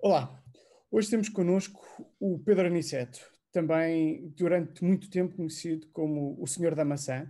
Olá, 0.00 0.40
hoje 0.92 1.10
temos 1.10 1.28
connosco 1.28 1.84
o 2.20 2.38
Pedro 2.38 2.68
Aniceto, 2.68 3.18
também 3.50 4.32
durante 4.36 4.84
muito 4.84 5.10
tempo 5.10 5.34
conhecido 5.34 5.88
como 5.88 6.40
o 6.40 6.46
Senhor 6.46 6.76
da 6.76 6.84
Maçã, 6.84 7.28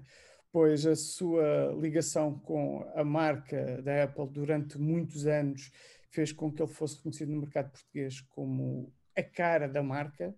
pois 0.53 0.85
a 0.85 0.95
sua 0.95 1.75
ligação 1.81 2.39
com 2.39 2.87
a 2.95 3.03
marca 3.03 3.81
da 3.81 4.05
Apple 4.05 4.29
durante 4.29 4.79
muitos 4.79 5.27
anos 5.27 5.73
fez 6.11 6.31
com 6.31 6.53
que 6.53 6.61
ele 6.61 6.71
fosse 6.71 7.03
conhecido 7.03 7.33
no 7.33 7.41
mercado 7.41 7.71
português 7.71 8.21
como 8.21 8.93
a 9.17 9.23
cara 9.23 9.67
da 9.67 9.83
marca. 9.83 10.37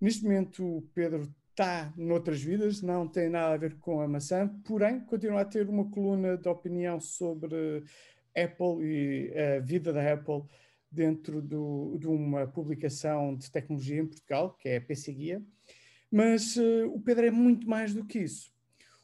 Neste 0.00 0.24
momento, 0.24 0.78
o 0.78 0.82
Pedro 0.92 1.32
está 1.50 1.94
noutras 1.96 2.42
vidas, 2.42 2.82
não 2.82 3.06
tem 3.06 3.30
nada 3.30 3.54
a 3.54 3.58
ver 3.58 3.78
com 3.78 4.00
a 4.00 4.08
maçã, 4.08 4.48
porém 4.66 4.98
continua 5.04 5.42
a 5.42 5.44
ter 5.44 5.68
uma 5.68 5.88
coluna 5.88 6.36
de 6.36 6.48
opinião 6.48 6.98
sobre 6.98 7.84
Apple 8.36 8.84
e 8.84 9.32
a 9.38 9.60
vida 9.60 9.92
da 9.92 10.12
Apple 10.12 10.42
dentro 10.90 11.40
do, 11.40 11.96
de 11.98 12.08
uma 12.08 12.46
publicação 12.46 13.36
de 13.36 13.50
tecnologia 13.50 14.00
em 14.00 14.06
Portugal, 14.06 14.56
que 14.58 14.68
é 14.68 14.76
a 14.76 14.80
PC 14.80 15.12
Guia, 15.12 15.42
mas 16.10 16.56
uh, 16.56 16.86
o 16.92 17.00
Pedro 17.00 17.26
é 17.26 17.30
muito 17.30 17.68
mais 17.68 17.94
do 17.94 18.04
que 18.04 18.18
isso. 18.18 18.52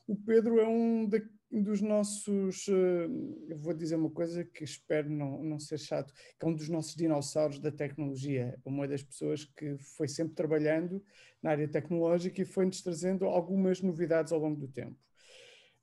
O 0.06 0.16
Pedro 0.16 0.59
é 0.59 0.66
um 0.66 1.09
dos 1.52 1.80
nossos, 1.80 2.66
uh, 2.66 3.46
eu 3.48 3.56
vou 3.56 3.72
dizer 3.72 3.95
uma 3.95 4.10
coisa 4.10 4.45
que 4.45 4.64
espero 4.64 5.09
não, 5.09 5.42
não 5.42 5.59
ser 5.60 5.78
chato, 5.78 6.12
que 6.12 6.45
é 6.45 6.48
um 6.48 6.54
dos 6.54 6.68
nossos 6.68 6.96
dinossauros 6.96 7.60
da 7.60 7.70
tecnologia, 7.70 8.59
uma 8.64 8.88
das 8.88 9.02
pessoas 9.02 9.45
que 9.45 9.76
foi 9.78 10.09
sempre 10.09 10.34
trabalhando 10.34 11.02
na 11.40 11.50
área 11.50 11.68
tecnológica 11.68 12.42
e 12.42 12.45
foi-nos 12.45 12.82
trazendo 12.82 13.26
algumas 13.26 13.80
novidades 13.80 14.32
ao 14.32 14.40
longo 14.40 14.59
do 14.60 14.68
tempo. 14.68 14.96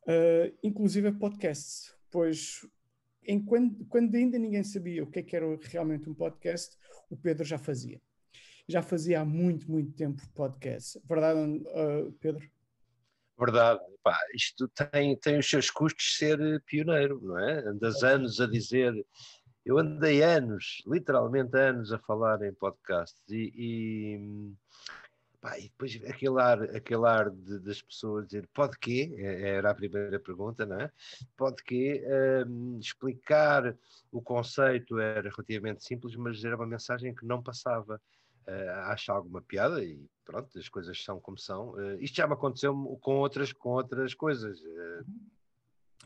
Uh, 0.03 0.53
inclusive 0.61 1.13
podcasts, 1.13 1.95
pois 2.11 2.59
quando, 3.45 3.85
quando 3.85 4.15
ainda 4.15 4.37
ninguém 4.37 4.63
sabia 4.63 5.03
o 5.03 5.07
que, 5.07 5.19
é 5.19 5.23
que 5.23 5.35
era 5.35 5.45
realmente 5.63 6.09
um 6.09 6.13
podcast, 6.13 6.77
o 7.09 7.17
Pedro 7.17 7.43
já 7.43 7.57
fazia. 7.57 8.01
Já 8.67 8.81
fazia 8.81 9.21
há 9.21 9.25
muito, 9.25 9.69
muito 9.69 9.91
tempo 9.93 10.21
podcast. 10.33 10.99
Verdade, 11.07 11.39
uh, 11.39 12.11
Pedro? 12.19 12.49
Verdade. 13.37 13.81
Pá, 14.01 14.17
isto 14.33 14.67
tem, 14.69 15.15
tem 15.17 15.39
os 15.39 15.49
seus 15.49 15.69
custos 15.69 16.17
ser 16.17 16.61
pioneiro, 16.65 17.19
não 17.21 17.39
é? 17.39 17.59
Andas 17.67 18.03
anos 18.03 18.39
a 18.39 18.47
dizer. 18.47 18.93
Eu 19.65 19.77
andei 19.77 20.21
anos, 20.21 20.83
literalmente 20.85 21.55
anos, 21.57 21.93
a 21.93 21.99
falar 21.99 22.41
em 22.41 22.53
podcast 22.53 23.15
e, 23.29 23.53
e 23.55 24.53
Pá, 25.43 25.59
e 25.59 25.63
depois 25.63 25.99
aquele 26.07 26.39
ar, 26.39 26.63
aquele 26.73 27.05
ar 27.05 27.29
de, 27.29 27.59
das 27.59 27.81
pessoas 27.81 28.25
dizer 28.27 28.47
pode 28.53 28.79
quê? 28.79 29.13
É, 29.17 29.55
era 29.57 29.71
a 29.71 29.75
primeira 29.75 30.17
pergunta, 30.17 30.65
não 30.65 30.79
é? 30.79 30.89
Pode 31.35 31.61
quê? 31.65 32.01
Um, 32.47 32.79
explicar 32.79 33.75
o 34.09 34.21
conceito 34.21 34.97
era 34.97 35.29
relativamente 35.29 35.83
simples, 35.83 36.15
mas 36.15 36.41
era 36.45 36.55
uma 36.55 36.65
mensagem 36.65 37.13
que 37.13 37.25
não 37.25 37.43
passava. 37.43 38.01
Uh, 38.47 38.71
acho 38.85 39.11
alguma 39.11 39.41
piada 39.41 39.83
e 39.83 40.05
pronto, 40.23 40.57
as 40.57 40.69
coisas 40.69 41.03
são 41.03 41.19
como 41.19 41.37
são. 41.37 41.71
Uh, 41.71 41.99
isto 41.99 42.15
já 42.15 42.25
me 42.25 42.35
aconteceu 42.35 42.73
com 43.01 43.17
outras, 43.17 43.51
com 43.51 43.71
outras 43.71 44.13
coisas. 44.13 44.61
Uh, 44.61 45.05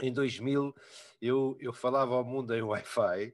em 0.01 0.13
2000 0.13 0.73
eu, 1.21 1.57
eu 1.59 1.73
falava 1.73 2.13
ao 2.15 2.23
mundo 2.23 2.53
em 2.53 2.61
Wi-Fi 2.61 3.33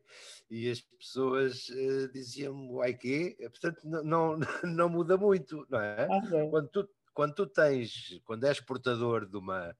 e 0.49 0.69
as 0.69 0.81
pessoas 0.81 1.67
uh, 1.69 2.11
diziam-me 2.13 2.71
Wi-Fi, 2.71 3.35
portanto 3.49 3.81
não, 3.83 4.03
não, 4.03 4.37
não, 4.63 4.89
muda 4.89 5.17
muito, 5.17 5.65
não 5.69 5.79
é? 5.79 6.07
Ah, 6.09 6.49
quando, 6.49 6.67
tu, 6.69 6.89
quando 7.13 7.35
tu 7.35 7.47
tens, 7.47 8.21
quando 8.23 8.45
és 8.45 8.59
portador 8.59 9.25
de 9.25 9.37
uma, 9.37 9.75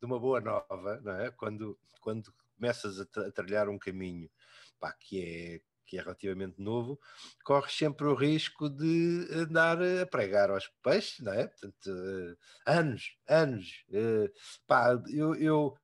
de 0.00 0.06
uma 0.06 0.18
boa 0.18 0.40
nova, 0.40 1.00
não 1.02 1.12
é? 1.20 1.30
Quando, 1.30 1.78
quando 2.00 2.32
começas 2.56 3.00
a, 3.00 3.06
tra 3.06 3.26
a 3.26 3.32
trilhar 3.32 3.68
um 3.68 3.78
caminho 3.78 4.30
pá, 4.78 4.92
que 4.92 5.22
é 5.22 5.60
que 5.92 5.98
é 5.98 6.00
relativamente 6.00 6.58
novo, 6.58 6.98
corres 7.44 7.76
sempre 7.76 8.06
o 8.06 8.14
risco 8.14 8.70
de 8.70 9.28
andar 9.30 9.76
a 9.82 10.06
pregar 10.06 10.48
aos 10.48 10.66
peixes, 10.82 11.20
não 11.20 11.34
é? 11.34 11.46
Portanto, 11.46 11.86
uh, 11.86 12.36
anos, 12.64 13.14
anos. 13.28 13.84
Uh, 13.90 14.32
pá, 14.66 14.98
eu, 15.10 15.34
eu, 15.34 15.76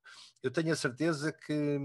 eu 0.43 0.51
tenho 0.51 0.73
a 0.73 0.77
certeza 0.77 1.31
que 1.31 1.79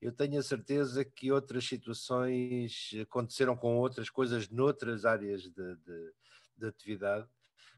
eu 0.00 0.12
tenho 0.12 0.38
a 0.38 0.42
certeza 0.44 1.04
que 1.04 1.32
outras 1.32 1.64
situações 1.66 2.92
aconteceram 3.02 3.56
com 3.56 3.78
outras 3.78 4.08
coisas 4.08 4.48
noutras 4.48 5.04
áreas 5.04 5.42
de, 5.42 5.50
de, 5.50 6.12
de 6.56 6.66
atividade, 6.68 7.28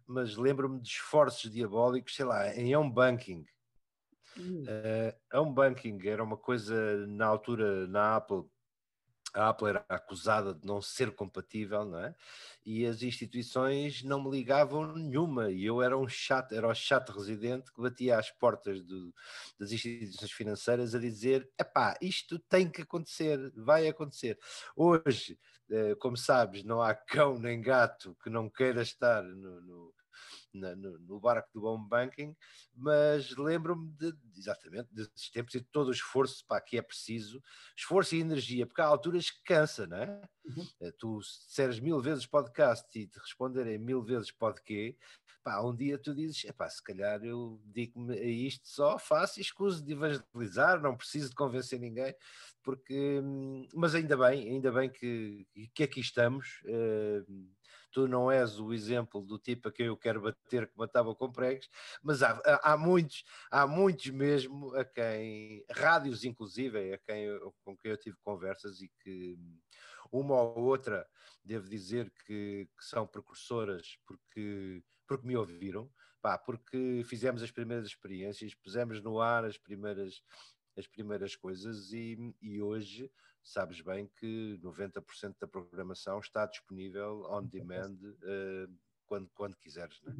mas 0.07 0.37
lembro-me 0.37 0.83
de 0.83 0.89
esforços 0.89 1.51
diabólicos, 1.51 2.15
sei 2.15 2.27
lá, 2.27 2.55
em 2.55 2.77
home 2.77 2.93
banking. 2.93 3.47
Hum. 4.37 4.65
Uh, 4.65 5.39
home 5.41 5.55
banking 5.55 5.99
era 6.07 6.23
uma 6.23 6.37
coisa 6.37 7.07
na 7.07 7.25
altura 7.25 7.87
na 7.87 8.17
Apple 8.17 8.52
a 9.35 9.49
Apple 9.49 9.69
era 9.69 9.85
acusada 9.89 10.53
de 10.55 10.67
não 10.67 10.81
ser 10.83 11.13
compatível, 11.13 11.85
não 11.85 11.99
é? 11.99 12.15
E 12.65 12.87
as 12.87 13.03
instituições 13.03 14.03
não 14.03 14.23
me 14.23 14.31
ligavam 14.31 14.95
nenhuma, 14.95 15.51
e 15.51 15.65
eu 15.65 15.83
era 15.83 15.97
um 15.97 16.09
chato, 16.09 16.55
era 16.55 16.69
o 16.69 16.75
chato 16.75 17.13
residente 17.13 17.73
que 17.73 17.81
batia 17.81 18.19
às 18.19 18.31
portas 18.31 18.83
do, 18.83 19.13
das 19.59 19.73
instituições 19.73 20.33
financeiras 20.33 20.95
a 20.95 20.99
dizer: 20.99 21.51
epá, 21.59 21.97
isto 22.01 22.39
tem 22.39 22.71
que 22.71 22.83
acontecer, 22.83 23.53
vai 23.57 23.89
acontecer. 23.89 24.39
Hoje, 24.77 25.39
eh, 25.71 25.95
como 25.97 26.17
sabes, 26.17 26.63
não 26.65 26.83
há 26.83 26.95
cão 26.95 27.39
nem 27.39 27.61
gato 27.61 28.17
que 28.23 28.31
não 28.31 28.49
queira 28.49 28.83
estar 28.83 29.23
no, 29.23 29.61
no 29.63 29.95
na, 30.53 30.75
no, 30.77 30.99
no, 30.99 31.21
barco 31.21 31.49
do 31.53 31.65
home 31.65 31.89
banking, 31.89 32.37
mas 32.75 33.37
lembro-me 33.37 33.91
de, 33.93 34.15
exatamente 34.37 34.89
desses 34.93 35.31
tempos 35.31 35.55
e 35.55 35.61
de 35.61 35.67
todo 35.67 35.89
o 35.89 35.93
esforço 35.93 36.45
para 36.47 36.61
que 36.61 36.77
é 36.79 36.83
preciso, 36.83 37.43
esforço 37.77 38.15
e 38.15 38.21
energia, 38.21 38.67
porque 38.67 38.81
há 38.81 38.87
alturas 38.87 39.31
que 39.31 39.43
cansa, 39.45 39.87
não 39.87 39.97
é? 39.99 40.23
Uhum. 40.45 40.67
Eh, 40.81 40.93
tu 40.99 41.21
disseres 41.21 41.79
mil 41.79 42.01
vezes 42.01 42.27
podcast 42.27 42.87
e 42.99 43.07
te 43.07 43.19
responderem 43.19 43.79
mil 43.79 44.03
vezes 44.03 44.31
pode 44.31 44.63
quê, 44.63 44.97
pá, 45.43 45.61
um 45.61 45.75
dia 45.75 45.99
tu 45.99 46.15
dizes, 46.15 46.45
epá, 46.45 46.69
se 46.69 46.83
calhar 46.83 47.23
eu 47.25 47.61
digo-me 47.65 48.19
a 48.19 48.25
isto 48.25 48.69
só, 48.69 48.99
faço 48.99 49.41
e 49.41 49.43
escuso 49.43 49.85
de 49.85 49.93
evangelizar, 49.93 50.81
não 50.81 50.97
preciso 50.97 51.31
de 51.31 51.35
convencer 51.35 51.79
ninguém, 51.79 52.15
porque, 52.63 53.21
hum, 53.23 53.67
mas 53.75 53.95
ainda 53.95 54.17
bem, 54.17 54.49
ainda 54.49 54.71
bem 54.71 54.89
que, 54.89 55.47
que 55.75 55.83
aqui 55.83 56.01
estamos, 56.01 56.63
uh, 56.65 57.51
tu 57.93 58.09
não 58.09 58.31
és 58.31 58.59
o 58.59 58.73
exemplo 58.73 59.21
do 59.21 59.39
tipo 59.39 59.69
a 59.69 59.73
quem 59.73 59.87
eu 59.87 59.97
quero 59.97 60.23
bater 60.23 60.67
que 60.67 60.77
matava 60.77 61.15
com 61.15 61.31
pregos, 61.31 61.69
mas 62.03 62.23
há, 62.23 62.41
há 62.63 62.77
muitos, 62.77 63.25
há 63.51 63.67
muitos 63.67 64.11
mesmo 64.11 64.75
a 64.75 64.85
quem, 64.85 65.65
rádios 65.71 66.25
inclusive, 66.25 66.95
a 66.95 66.99
quem 66.99 67.25
eu, 67.25 67.55
com 67.65 67.77
quem 67.77 67.91
eu 67.91 67.97
tive 67.97 68.17
conversas 68.25 68.81
e 68.81 68.91
que 69.03 69.39
uma 70.11 70.41
ou 70.41 70.65
outra, 70.65 71.07
devo 71.45 71.69
dizer 71.69 72.11
que, 72.27 72.69
que 72.77 72.85
são 72.85 73.07
precursoras 73.07 73.99
porque, 74.07 74.83
porque 75.07 75.27
me 75.27 75.37
ouviram, 75.37 75.91
pá, 76.21 76.39
porque 76.39 77.03
fizemos 77.07 77.43
as 77.43 77.51
primeiras 77.51 77.87
experiências, 77.87 78.55
pusemos 78.55 79.03
no 79.03 79.21
ar 79.21 79.45
as 79.45 79.59
primeiras 79.59 80.23
as 80.77 80.87
primeiras 80.87 81.37
coisas 81.37 81.93
e, 81.93 82.17
e 82.41 82.63
hoje 82.63 83.11
sabes 83.43 83.81
bem 83.81 84.09
que 84.19 84.59
90% 84.63 85.35
da 85.41 85.47
programação 85.47 86.19
está 86.21 86.47
disponível 86.47 87.27
on 87.29 87.45
demand 87.47 87.95
uh, 87.95 88.73
quando, 89.07 89.31
quando 89.35 89.57
quiseres. 89.57 90.01
Né? 90.03 90.15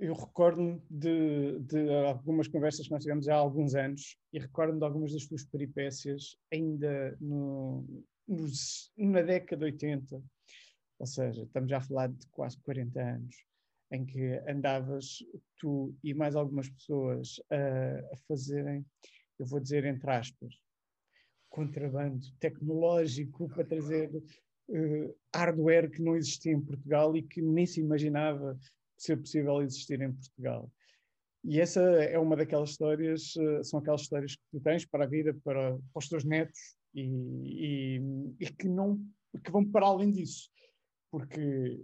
Eu 0.00 0.14
recordo-me 0.14 0.80
de, 0.88 1.58
de, 1.60 1.90
algumas 2.06 2.46
conversas 2.46 2.86
que 2.86 2.92
nós 2.92 3.02
tivemos 3.02 3.28
há 3.28 3.34
alguns 3.34 3.74
anos 3.74 4.16
e 4.32 4.38
recordo-me 4.38 4.78
de 4.78 4.84
algumas 4.84 5.12
das 5.12 5.26
tuas 5.26 5.44
peripécias 5.44 6.36
ainda 6.52 7.16
no, 7.20 7.84
nos, 8.26 8.92
na 8.96 9.22
década 9.22 9.66
de 9.66 9.72
80, 9.72 10.22
ou 11.00 11.06
seja, 11.06 11.42
estamos 11.42 11.70
já 11.70 11.78
a 11.78 11.80
falar 11.80 12.08
de 12.08 12.26
quase 12.28 12.60
40 12.60 13.00
anos, 13.00 13.36
em 13.90 14.04
que 14.04 14.34
andavas 14.48 15.18
tu 15.56 15.96
e 16.04 16.14
mais 16.14 16.36
algumas 16.36 16.68
pessoas 16.68 17.40
a, 17.50 18.14
a 18.14 18.16
fazerem, 18.28 18.86
eu 19.38 19.46
vou 19.46 19.58
dizer 19.58 19.84
entre 19.84 20.10
aspas, 20.10 20.54
contrabando 21.48 22.26
tecnológico 22.38 23.48
para 23.48 23.64
trazer 23.64 24.10
uh, 24.68 25.16
hardware 25.34 25.90
que 25.90 26.02
não 26.02 26.16
existia 26.16 26.52
em 26.52 26.60
Portugal 26.60 27.16
e 27.16 27.22
que 27.22 27.40
nem 27.40 27.66
se 27.66 27.80
imaginava 27.80 28.58
ser 28.96 29.16
possível 29.16 29.62
existir 29.62 30.00
em 30.00 30.12
Portugal. 30.12 30.70
E 31.44 31.60
essa 31.60 31.80
é 31.80 32.18
uma 32.18 32.36
daquelas 32.36 32.70
histórias, 32.70 33.34
uh, 33.36 33.64
são 33.64 33.80
aquelas 33.80 34.02
histórias 34.02 34.34
que 34.34 34.42
tu 34.50 34.60
tens 34.60 34.84
para 34.84 35.04
a 35.04 35.08
vida, 35.08 35.34
para, 35.44 35.72
para 35.72 35.98
os 35.98 36.08
teus 36.08 36.24
netos 36.24 36.76
e, 36.94 37.02
e, 37.04 38.00
e, 38.40 38.52
que, 38.52 38.68
não, 38.68 39.00
que 39.42 39.50
vão 39.50 39.64
para 39.64 39.86
além 39.86 40.10
disso. 40.10 40.50
Porque 41.10 41.80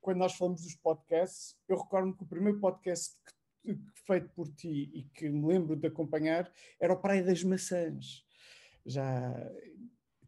quando 0.00 0.18
nós 0.18 0.34
falamos 0.34 0.62
dos 0.62 0.76
podcasts, 0.76 1.56
eu 1.68 1.76
recordo 1.76 2.16
que 2.16 2.22
o 2.22 2.26
primeiro 2.26 2.60
podcast 2.60 3.16
que, 3.62 3.76
feito 4.06 4.28
por 4.30 4.48
ti 4.54 4.90
e 4.94 5.02
que 5.14 5.28
me 5.28 5.46
lembro 5.46 5.74
de 5.74 5.88
acompanhar 5.88 6.50
era 6.80 6.92
o 6.92 7.00
Praia 7.00 7.24
das 7.24 7.42
Maçãs 7.42 8.27
já 8.88 9.34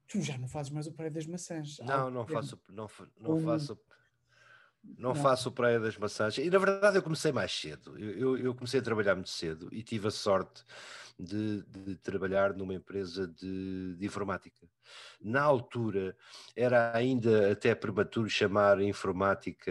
tu 0.07 0.21
já 0.21 0.37
não 0.37 0.49
fazes 0.49 0.73
mais 0.73 0.87
o 0.87 0.93
Praia 0.93 1.11
das 1.11 1.27
Maçãs. 1.27 1.79
Não, 1.79 2.11
não 2.11 2.27
faço, 2.27 2.61
não, 2.69 2.89
não 3.19 3.41
faço. 3.41 3.79
Não, 4.83 5.11
não, 5.11 5.15
faço 5.15 5.53
Praia 5.53 5.79
das 5.79 5.97
Maçãs. 5.97 6.39
E 6.39 6.51
na 6.51 6.59
verdade 6.59 6.97
eu 6.97 7.03
comecei 7.03 7.33
mais 7.33 7.53
cedo. 7.53 7.99
Eu, 7.99 8.11
eu, 8.11 8.39
eu 8.39 8.55
comecei 8.55 8.81
a 8.81 8.83
trabalhar 8.83 9.15
muito 9.15 9.31
cedo 9.31 9.69
e 9.73 9.83
tive 9.83 10.09
a 10.09 10.11
sorte 10.11 10.65
de, 11.19 11.63
de 11.63 11.97
trabalhar 11.97 12.55
numa 12.55 12.75
empresa 12.75 13.29
de, 13.29 13.95
de, 13.97 14.07
informática. 14.07 14.67
Na 15.21 15.43
altura 15.43 16.17
era 16.57 16.97
ainda 16.97 17.53
até 17.53 17.75
prematuro 17.75 18.29
chamar 18.29 18.81
informática 18.81 19.71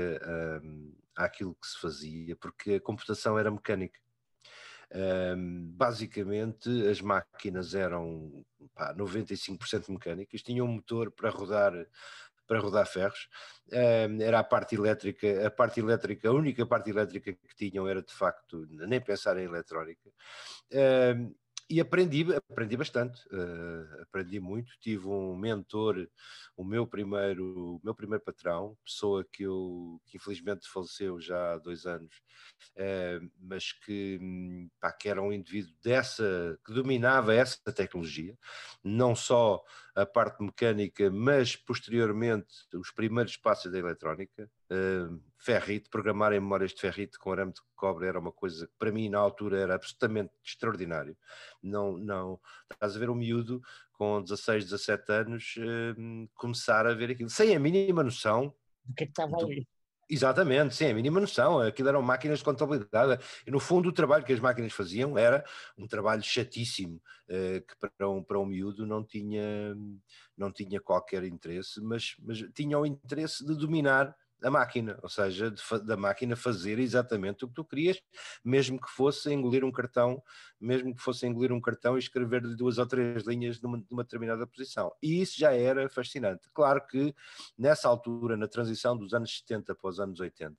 um, 0.63 0.93
àquilo 1.15 1.55
que 1.55 1.67
se 1.67 1.79
fazia, 1.79 2.35
porque 2.35 2.75
a 2.75 2.81
computação 2.81 3.37
era 3.37 3.51
mecânica. 3.51 3.99
Um, 4.91 5.71
basicamente, 5.75 6.69
as 6.89 6.99
máquinas 6.99 7.75
eram 7.75 8.43
pá, 8.73 8.93
95% 8.95 9.89
mecânicas, 9.89 10.41
tinham 10.41 10.65
um 10.65 10.73
motor 10.73 11.11
para 11.11 11.29
rodar 11.29 11.73
para 12.47 12.59
rodar 12.59 12.87
ferros. 12.87 13.29
Era 13.71 14.39
a 14.39 14.43
parte 14.43 14.73
elétrica, 14.73 15.45
a 15.45 15.51
parte 15.51 15.79
elétrica, 15.79 16.29
a 16.29 16.33
única 16.33 16.65
parte 16.65 16.89
elétrica 16.89 17.31
que 17.31 17.55
tinham 17.55 17.87
era 17.87 18.01
de 18.01 18.11
facto 18.11 18.65
nem 18.71 18.99
pensar 18.99 19.37
em 19.37 19.43
eletrónica. 19.43 20.09
E 21.71 21.79
aprendi, 21.79 22.25
aprendi 22.33 22.75
bastante, 22.75 23.21
uh, 23.27 24.01
aprendi 24.01 24.39
muito. 24.39 24.71
Tive 24.79 25.07
um 25.07 25.37
mentor, 25.37 26.09
o 26.57 26.63
meu 26.63 26.87
primeiro, 26.87 27.75
o 27.75 27.81
meu 27.83 27.93
primeiro 27.93 28.23
patrão, 28.23 28.75
pessoa 28.83 29.23
que 29.31 29.43
eu 29.43 30.01
que 30.07 30.17
infelizmente 30.17 30.67
faleceu 30.67 31.21
já 31.21 31.53
há 31.53 31.57
dois 31.59 31.85
anos, 31.85 32.11
uh, 32.75 33.31
mas 33.39 33.71
que, 33.71 34.19
pá, 34.79 34.91
que 34.91 35.09
era 35.09 35.21
um 35.21 35.31
indivíduo 35.31 35.71
dessa, 35.83 36.59
que 36.65 36.73
dominava 36.73 37.35
essa 37.35 37.71
tecnologia, 37.71 38.35
não 38.83 39.15
só 39.15 39.63
a 39.93 40.07
parte 40.07 40.41
mecânica, 40.41 41.11
mas 41.11 41.55
posteriormente 41.55 42.47
os 42.73 42.89
primeiros 42.89 43.37
passos 43.37 43.71
da 43.71 43.77
eletrónica. 43.77 44.49
Uh, 44.71 45.19
ferrite, 45.39 45.89
programar 45.89 46.31
em 46.33 46.39
memórias 46.39 46.73
de 46.73 46.81
ferrite 46.81 47.17
com 47.17 47.31
arame 47.31 47.53
de 47.53 47.61
cobre 47.75 48.07
era 48.07 48.19
uma 48.19 48.31
coisa 48.31 48.67
que 48.67 48.73
para 48.77 48.91
mim 48.91 49.09
na 49.09 49.17
altura 49.17 49.59
era 49.59 49.75
absolutamente 49.75 50.31
extraordinário. 50.43 51.17
Não, 51.63 51.97
não, 51.97 52.39
estás 52.71 52.95
a 52.95 52.99
ver 52.99 53.09
um 53.09 53.15
miúdo 53.15 53.61
com 53.93 54.21
16, 54.21 54.65
17 54.65 55.11
anos 55.11 55.55
uh, 55.57 56.29
começar 56.35 56.85
a 56.85 56.93
ver 56.93 57.11
aquilo, 57.11 57.29
sem 57.29 57.55
a 57.55 57.59
mínima 57.59 58.03
noção 58.03 58.53
do 58.85 58.93
que 58.93 59.03
é 59.03 59.07
que 59.07 59.11
estava 59.11 59.37
do, 59.37 59.45
ali. 59.45 59.67
Exatamente, 60.09 60.73
sem 60.73 60.89
a 60.89 60.93
mínima 60.93 61.19
noção. 61.19 61.59
Aquilo 61.59 61.89
eram 61.89 62.01
máquinas 62.01 62.39
de 62.39 62.45
contabilidade. 62.45 63.23
E 63.45 63.51
no 63.51 63.59
fundo, 63.59 63.89
o 63.89 63.93
trabalho 63.93 64.25
que 64.25 64.33
as 64.33 64.39
máquinas 64.39 64.73
faziam 64.73 65.15
era 65.15 65.45
um 65.77 65.87
trabalho 65.87 66.23
chatíssimo, 66.23 66.99
uh, 67.29 67.61
que 67.61 67.75
para 67.95 68.09
um, 68.09 68.23
para 68.23 68.39
um 68.39 68.45
miúdo 68.45 68.87
não 68.87 69.03
tinha, 69.03 69.75
não 70.35 70.51
tinha 70.51 70.81
qualquer 70.81 71.23
interesse, 71.23 71.79
mas, 71.81 72.15
mas 72.19 72.39
tinha 72.55 72.79
o 72.79 72.85
interesse 72.87 73.45
de 73.45 73.55
dominar 73.55 74.15
a 74.41 74.49
máquina, 74.49 74.97
ou 75.01 75.09
seja, 75.09 75.53
da 75.83 75.97
máquina 75.97 76.35
fazer 76.35 76.79
exatamente 76.79 77.43
o 77.43 77.47
que 77.47 77.53
tu 77.53 77.65
querias, 77.65 78.01
mesmo 78.43 78.79
que 78.79 78.89
fosse 78.89 79.31
engolir 79.33 79.63
um 79.63 79.71
cartão, 79.71 80.21
mesmo 80.59 80.95
que 80.95 81.01
fosse 81.01 81.27
engolir 81.27 81.51
um 81.51 81.61
cartão 81.61 81.95
e 81.95 81.99
escrever 81.99 82.41
duas 82.55 82.77
ou 82.77 82.85
três 82.85 83.23
linhas 83.23 83.59
numa, 83.61 83.83
numa 83.89 84.03
determinada 84.03 84.47
posição. 84.47 84.91
E 85.01 85.21
isso 85.21 85.37
já 85.37 85.53
era 85.53 85.89
fascinante. 85.89 86.49
Claro 86.53 86.85
que 86.87 87.13
nessa 87.57 87.87
altura, 87.87 88.37
na 88.37 88.47
transição 88.47 88.97
dos 88.97 89.13
anos 89.13 89.37
70 89.39 89.75
para 89.75 89.89
os 89.89 89.99
anos 89.99 90.19
80, 90.19 90.57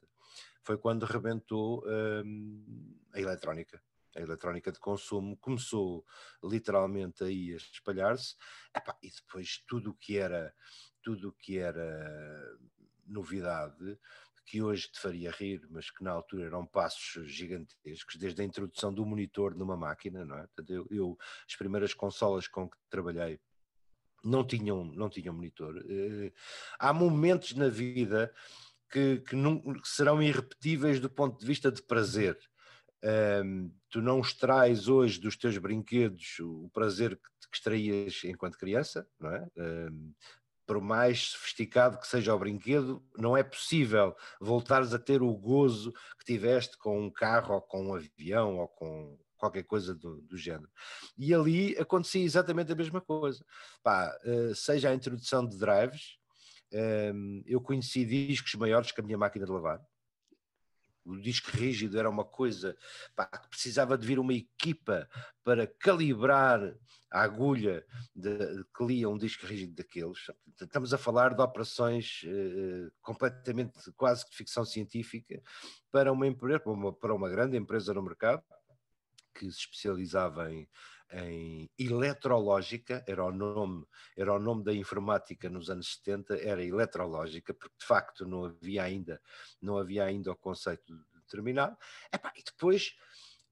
foi 0.62 0.76
quando 0.76 1.04
rebentou 1.04 1.82
hum, 2.24 2.94
a 3.12 3.20
eletrónica 3.20 3.80
a 4.16 4.20
eletrónica 4.20 4.72
de 4.72 4.80
consumo 4.80 5.36
começou 5.36 6.04
literalmente 6.42 7.22
aí 7.22 7.52
a 7.52 7.56
espalhar-se 7.56 8.34
e 9.02 9.10
depois 9.10 9.62
tudo 9.68 9.90
o 9.90 9.94
que 9.94 10.18
era 10.18 10.52
tudo 11.02 11.28
o 11.28 11.32
que 11.32 11.58
era 11.58 12.58
novidade 13.10 13.98
que 14.46 14.60
hoje 14.60 14.90
te 14.90 14.98
faria 14.98 15.30
rir, 15.30 15.64
mas 15.70 15.90
que 15.90 16.02
na 16.02 16.10
altura 16.10 16.46
eram 16.46 16.66
passos 16.66 17.30
gigantescos, 17.30 18.16
desde 18.16 18.42
a 18.42 18.44
introdução 18.44 18.92
do 18.92 19.06
monitor 19.06 19.54
numa 19.54 19.76
máquina, 19.76 20.24
não 20.24 20.38
é? 20.38 20.48
Eu, 20.68 20.86
eu 20.90 21.18
as 21.48 21.54
primeiras 21.54 21.94
consolas 21.94 22.48
com 22.48 22.68
que 22.68 22.76
trabalhei 22.90 23.38
não 24.24 24.44
tinham, 24.44 24.84
não 24.84 25.08
tinham 25.08 25.34
monitor. 25.34 25.76
Uh, 25.76 26.32
há 26.78 26.92
momentos 26.92 27.54
na 27.54 27.68
vida 27.68 28.34
que, 28.90 29.18
que, 29.20 29.36
não, 29.36 29.60
que, 29.60 29.88
serão 29.88 30.20
irrepetíveis 30.20 30.98
do 30.98 31.08
ponto 31.08 31.38
de 31.38 31.46
vista 31.46 31.70
de 31.70 31.82
prazer. 31.82 32.36
Um, 33.44 33.72
tu 33.88 34.02
não 34.02 34.20
extrais 34.20 34.88
hoje 34.88 35.20
dos 35.20 35.36
teus 35.36 35.56
brinquedos 35.56 36.38
o 36.40 36.68
prazer 36.74 37.16
que, 37.16 37.48
que 37.48 37.56
extraías 37.56 38.20
enquanto 38.24 38.58
criança, 38.58 39.08
não 39.18 39.30
é? 39.30 39.48
Um, 39.56 40.12
por 40.70 40.80
mais 40.80 41.30
sofisticado 41.30 41.98
que 41.98 42.06
seja 42.06 42.32
o 42.32 42.38
brinquedo, 42.38 43.02
não 43.18 43.36
é 43.36 43.42
possível 43.42 44.14
voltares 44.40 44.94
a 44.94 45.00
ter 45.00 45.20
o 45.20 45.34
gozo 45.34 45.92
que 46.16 46.24
tiveste 46.24 46.78
com 46.78 47.06
um 47.06 47.10
carro 47.10 47.56
ou 47.56 47.60
com 47.60 47.86
um 47.86 47.94
avião 47.96 48.56
ou 48.56 48.68
com 48.68 49.18
qualquer 49.36 49.64
coisa 49.64 49.96
do, 49.96 50.20
do 50.20 50.36
género. 50.36 50.70
E 51.18 51.34
ali 51.34 51.76
acontecia 51.76 52.22
exatamente 52.22 52.70
a 52.70 52.76
mesma 52.76 53.00
coisa. 53.00 53.44
Pá, 53.82 54.16
uh, 54.24 54.54
seja 54.54 54.90
a 54.90 54.94
introdução 54.94 55.44
de 55.44 55.58
drives, 55.58 56.18
ehm, 56.70 57.42
eu 57.46 57.60
conheci 57.60 58.04
discos 58.04 58.54
maiores 58.54 58.92
que 58.92 59.00
a 59.00 59.04
minha 59.04 59.18
máquina 59.18 59.44
de 59.44 59.50
lavar, 59.50 59.84
o 61.04 61.16
disco 61.16 61.50
rígido 61.50 61.98
era 61.98 62.08
uma 62.08 62.24
coisa 62.24 62.76
pá, 63.14 63.26
que 63.26 63.48
precisava 63.48 63.96
de 63.96 64.06
vir 64.06 64.18
uma 64.18 64.34
equipa 64.34 65.08
para 65.42 65.66
calibrar 65.66 66.60
a 67.10 67.22
agulha 67.22 67.84
de, 68.14 68.36
de, 68.36 68.64
que 68.76 68.84
lia 68.84 69.08
um 69.08 69.18
disco 69.18 69.46
rígido 69.46 69.74
daqueles. 69.74 70.30
Estamos 70.60 70.94
a 70.94 70.98
falar 70.98 71.34
de 71.34 71.42
operações 71.42 72.22
eh, 72.24 72.88
completamente 73.00 73.90
quase 73.96 74.28
de 74.30 74.36
ficção 74.36 74.64
científica 74.64 75.42
para 75.90 76.12
uma 76.12 76.26
empresa, 76.26 76.60
para 76.60 76.72
uma, 76.72 76.92
para 76.92 77.14
uma 77.14 77.28
grande 77.28 77.56
empresa 77.56 77.92
no 77.94 78.02
mercado 78.02 78.42
que 79.34 79.50
se 79.50 79.60
especializava 79.60 80.52
em, 80.52 80.68
em 81.12 81.68
eletrológica, 81.78 83.04
era 83.06 83.24
o 83.24 83.32
nome, 83.32 83.84
era 84.16 84.32
o 84.32 84.38
nome 84.38 84.64
da 84.64 84.72
informática 84.72 85.48
nos 85.48 85.70
anos 85.70 85.94
70, 85.94 86.36
era 86.36 86.64
eletrológica, 86.64 87.52
porque 87.52 87.76
de 87.78 87.86
facto 87.86 88.26
não 88.26 88.44
havia 88.44 88.82
ainda, 88.82 89.20
não 89.60 89.76
havia 89.76 90.04
ainda 90.04 90.32
o 90.32 90.36
conceito 90.36 90.94
determinado. 91.14 91.76
e 92.36 92.42
depois 92.44 92.94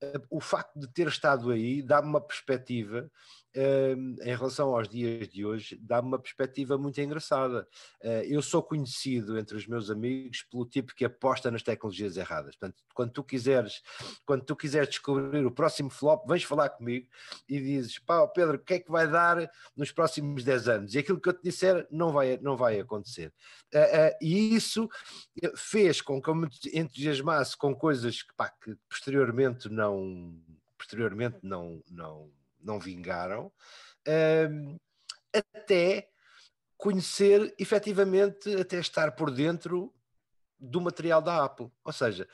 eh, 0.00 0.20
o 0.30 0.40
facto 0.40 0.78
de 0.78 0.88
ter 0.88 1.08
estado 1.08 1.50
aí 1.50 1.82
dá-me 1.82 2.08
uma 2.08 2.20
perspectiva 2.20 3.10
em 3.54 4.36
relação 4.36 4.74
aos 4.74 4.88
dias 4.88 5.28
de 5.28 5.44
hoje, 5.44 5.78
dá-me 5.80 6.08
uma 6.08 6.18
perspectiva 6.18 6.76
muito 6.76 7.00
engraçada. 7.00 7.66
Eh, 8.00 8.26
eu 8.28 8.42
sou 8.42 8.62
conhecido 8.62 9.38
entre 9.38 9.56
os 9.56 9.66
meus 9.66 9.90
amigos 9.90 10.42
pelo 10.42 10.66
tipo 10.66 10.94
que 10.94 11.04
aposta 11.04 11.50
nas 11.50 11.62
tecnologias 11.62 12.16
erradas. 12.16 12.56
Portanto, 12.56 12.82
quando 12.94 13.10
tu 13.10 13.24
quiseres, 13.24 13.82
quando 14.26 14.44
tu 14.44 14.54
quiseres 14.54 14.90
descobrir 14.90 15.44
o 15.46 15.50
próximo 15.50 15.90
flop, 15.90 16.28
vens 16.28 16.42
falar 16.42 16.68
comigo 16.70 17.08
e 17.48 17.58
dizes, 17.58 17.98
pá, 17.98 18.26
Pedro, 18.28 18.56
o 18.56 18.58
que 18.58 18.74
é 18.74 18.78
que 18.78 18.90
vai 18.90 19.08
dar 19.08 19.50
nos 19.76 19.90
próximos 19.90 20.44
10 20.44 20.68
anos? 20.68 20.94
E 20.94 20.98
aquilo 20.98 21.20
que 21.20 21.28
eu 21.28 21.34
te 21.34 21.42
disser 21.42 21.86
não 21.90 22.12
vai, 22.12 22.38
não 22.38 22.56
vai 22.56 22.78
acontecer. 22.78 23.32
Eh, 23.72 24.08
eh, 24.08 24.18
e 24.20 24.54
isso 24.54 24.88
fez 25.56 26.00
com 26.00 26.20
que 26.20 26.28
eu 26.28 26.34
me 26.34 26.48
entusiasmasse 26.72 27.56
com 27.56 27.74
coisas 27.74 28.22
que, 28.22 28.34
pá, 28.34 28.50
que 28.50 28.76
posteriormente 28.88 29.68
não 29.68 30.38
posteriormente 30.78 31.38
não, 31.42 31.82
não, 31.90 32.30
não 32.60 32.78
vingaram, 32.78 33.52
um, 34.50 34.76
até 35.32 36.08
conhecer 36.76 37.54
efetivamente, 37.58 38.54
até 38.54 38.78
estar 38.78 39.12
por 39.12 39.30
dentro 39.30 39.92
do 40.58 40.80
material 40.80 41.20
da 41.20 41.44
Apple. 41.44 41.70
Ou 41.84 41.92
seja, 41.92 42.28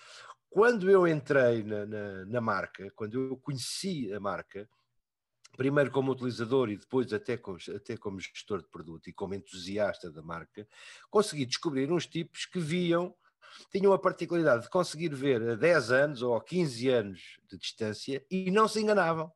quando 0.51 0.91
eu 0.91 1.07
entrei 1.07 1.63
na, 1.63 1.87
na, 1.87 2.27
na 2.27 2.41
marca, 2.41 2.91
quando 2.95 3.31
eu 3.31 3.37
conheci 3.39 4.13
a 4.13 4.21
marca, 4.21 4.69
primeiro 5.57 5.91
como 5.91 6.13
utilizador 6.13 6.71
e 6.71 6.77
depois 6.77 7.13
até 7.13 7.37
como, 7.37 7.59
até 7.75 7.97
como 7.97 8.21
gestor 8.21 8.63
de 8.63 8.69
produto 8.69 9.09
e 9.09 9.13
como 9.13 9.35
entusiasta 9.35 10.11
da 10.11 10.23
marca, 10.23 10.67
consegui 11.11 11.47
descobrir 11.47 11.91
uns 11.91 12.07
tipos 12.07 12.45
que 12.47 12.59
viam, 12.59 13.15
tinham 13.71 13.93
a 13.93 13.99
particularidade 13.99 14.65
de 14.65 14.71
conseguir 14.71 15.15
ver 15.15 15.43
a 15.43 15.55
10 15.55 15.91
anos 15.91 16.23
ou 16.23 16.35
a 16.35 16.45
15 16.45 16.89
anos 16.89 17.39
de 17.49 17.57
distância 17.57 18.25
e 18.31 18.51
não 18.51 18.69
se 18.69 18.81
enganavam 18.81 19.33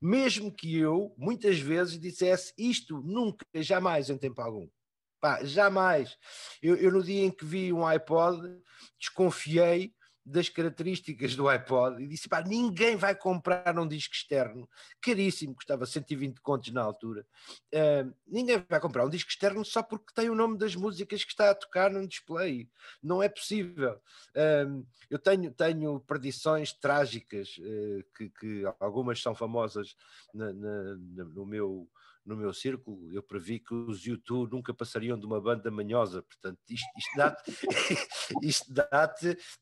mesmo 0.00 0.52
que 0.52 0.76
eu 0.76 1.14
muitas 1.16 1.58
vezes 1.58 1.98
dissesse 1.98 2.52
isto 2.58 3.00
nunca, 3.02 3.44
jamais 3.54 4.10
em 4.10 4.18
tempo 4.18 4.40
algum. 4.40 4.68
Pá, 5.20 5.42
jamais. 5.42 6.16
Eu, 6.62 6.76
eu, 6.76 6.92
no 6.92 7.02
dia 7.02 7.24
em 7.24 7.30
que 7.30 7.44
vi 7.44 7.72
um 7.72 7.86
iPod 7.86 8.38
desconfiei 8.98 9.94
das 10.26 10.48
características 10.48 11.36
do 11.36 11.48
iPod 11.48 12.02
e 12.02 12.08
disse: 12.08 12.28
pá, 12.28 12.42
ninguém 12.42 12.96
vai 12.96 13.14
comprar 13.14 13.78
um 13.78 13.86
disco 13.86 14.12
externo 14.12 14.68
caríssimo, 15.00 15.54
custava 15.54 15.86
120 15.86 16.40
contos 16.40 16.72
na 16.72 16.82
altura. 16.82 17.24
Uh, 17.72 18.12
ninguém 18.26 18.64
vai 18.68 18.80
comprar 18.80 19.06
um 19.06 19.08
disco 19.08 19.30
externo 19.30 19.64
só 19.64 19.84
porque 19.84 20.12
tem 20.12 20.28
o 20.28 20.34
nome 20.34 20.58
das 20.58 20.74
músicas 20.74 21.22
que 21.22 21.30
está 21.30 21.50
a 21.50 21.54
tocar 21.54 21.92
no 21.92 22.06
display. 22.08 22.68
Não 23.00 23.22
é 23.22 23.28
possível. 23.28 24.00
Uh, 24.34 24.84
eu 25.08 25.18
tenho, 25.18 25.52
tenho 25.52 26.00
predições 26.00 26.72
trágicas, 26.72 27.56
uh, 27.58 28.04
que, 28.16 28.28
que, 28.30 28.64
algumas 28.80 29.22
são 29.22 29.32
famosas 29.32 29.96
na, 30.34 30.52
na, 30.52 30.96
no 30.96 31.46
meu 31.46 31.88
no 32.26 32.36
meu 32.36 32.52
círculo, 32.52 33.12
eu 33.12 33.22
previ 33.22 33.60
que 33.60 33.72
os 33.72 34.04
YouTube 34.04 34.50
nunca 34.50 34.74
passariam 34.74 35.18
de 35.18 35.24
uma 35.24 35.40
banda 35.40 35.70
manhosa, 35.70 36.22
portanto, 36.22 36.58
isto, 36.68 36.88
isto 36.98 37.16
dá-te 37.16 37.52
isto 38.42 38.72
dá 38.72 39.14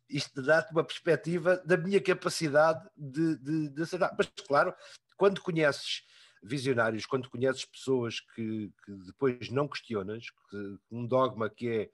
isto 0.08 0.42
dá 0.42 0.66
uma 0.72 0.82
perspectiva 0.82 1.58
da 1.58 1.76
minha 1.76 2.00
capacidade 2.00 2.88
de, 2.96 3.36
de, 3.36 3.68
de 3.68 3.82
acertar. 3.82 4.14
Mas, 4.16 4.32
claro, 4.48 4.74
quando 5.16 5.42
conheces 5.42 6.02
visionários, 6.42 7.06
quando 7.06 7.30
conheces 7.30 7.64
pessoas 7.64 8.20
que, 8.20 8.72
que 8.84 8.92
depois 9.06 9.50
não 9.50 9.68
questionas, 9.68 10.24
que, 10.50 10.78
um 10.90 11.06
dogma 11.06 11.50
que 11.50 11.68
é 11.68 11.90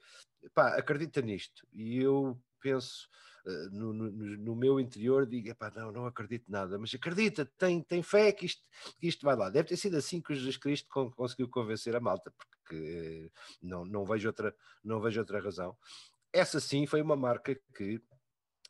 pá, 0.54 0.76
acredita 0.76 1.20
nisto, 1.20 1.66
e 1.72 1.98
eu 1.98 2.40
penso 2.60 3.08
no, 3.72 3.92
no, 3.92 4.10
no, 4.10 4.56
meu 4.56 4.78
interior, 4.78 5.26
digo, 5.26 5.54
pá, 5.54 5.72
não, 5.74 5.90
não 5.90 6.06
acredito 6.06 6.50
nada, 6.50 6.78
mas 6.78 6.94
acredita, 6.94 7.44
tem, 7.58 7.82
tem 7.82 8.02
fé 8.02 8.32
que 8.32 8.46
isto, 8.46 8.62
que 8.98 9.08
isto 9.08 9.24
vai 9.24 9.36
lá. 9.36 9.48
Deve 9.50 9.68
ter 9.68 9.76
sido 9.76 9.96
assim 9.96 10.20
que 10.20 10.34
Jesus 10.34 10.56
Cristo 10.56 10.88
conseguiu 11.16 11.48
convencer 11.48 11.96
a 11.96 12.00
malta, 12.00 12.32
porque 12.36 13.30
não, 13.62 13.84
não, 13.84 14.04
vejo 14.04 14.28
outra, 14.28 14.54
não 14.84 15.00
vejo 15.00 15.20
outra 15.20 15.40
razão. 15.40 15.76
Essa 16.32 16.60
sim 16.60 16.86
foi 16.86 17.02
uma 17.02 17.16
marca 17.16 17.58
que 17.74 17.96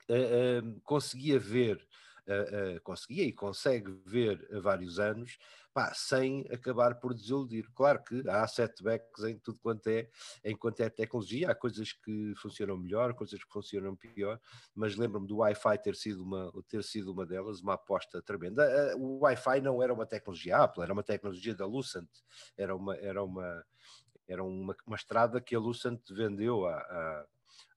uh, 0.09 0.67
uh, 0.67 0.81
conseguia 0.83 1.39
ver 1.39 1.87
uh, 2.31 2.81
conseguia 2.83 3.25
e 3.25 3.33
consegue 3.33 3.93
ver 4.07 4.49
há 4.53 4.61
vários 4.61 4.99
anos, 4.99 5.37
pá, 5.73 5.93
sem 5.95 6.47
acabar 6.51 6.95
por 6.97 7.15
desiludir. 7.15 7.69
Claro 7.75 8.03
que 8.03 8.29
há 8.29 8.47
setbacks 8.47 9.25
em 9.25 9.39
tudo 9.39 9.59
quanto 9.61 9.89
é, 9.89 10.09
enquanto 10.45 10.81
é 10.81 10.89
tecnologia, 10.89 11.51
há 11.51 11.55
coisas 11.55 11.93
que 11.93 12.35
funcionam 12.37 12.77
melhor, 12.77 13.15
coisas 13.15 13.43
que 13.43 13.53
funcionam 13.53 13.97
pior, 13.97 14.41
mas 14.75 14.97
lembro-me 14.97 15.27
do 15.27 15.39
Wi-Fi 15.39 15.79
ter 15.79 15.97
sido 15.97 16.23
uma, 16.23 16.53
ter 16.69 16.83
sido 16.83 17.13
uma 17.13 17.27
delas, 17.27 17.61
uma 17.61 17.75
aposta 17.75 18.23
tremenda. 18.23 18.97
O 18.97 19.21
Wi-Fi 19.21 19.61
não 19.61 19.83
era 19.83 19.93
uma 19.93 20.07
tecnologia 20.07 20.59
Apple, 20.59 20.83
era 20.83 20.93
uma 20.93 21.03
tecnologia 21.03 21.55
da 21.55 21.67
Lucent, 21.67 22.09
era 22.57 22.75
uma, 22.75 22.97
era 22.97 23.23
uma, 23.23 23.65
era 24.29 24.45
uma, 24.45 24.77
uma 24.87 24.97
estrada 24.97 25.41
que 25.41 25.55
a 25.55 25.59
Lucent 25.59 26.01
vendeu 26.11 26.67
a 26.67 27.27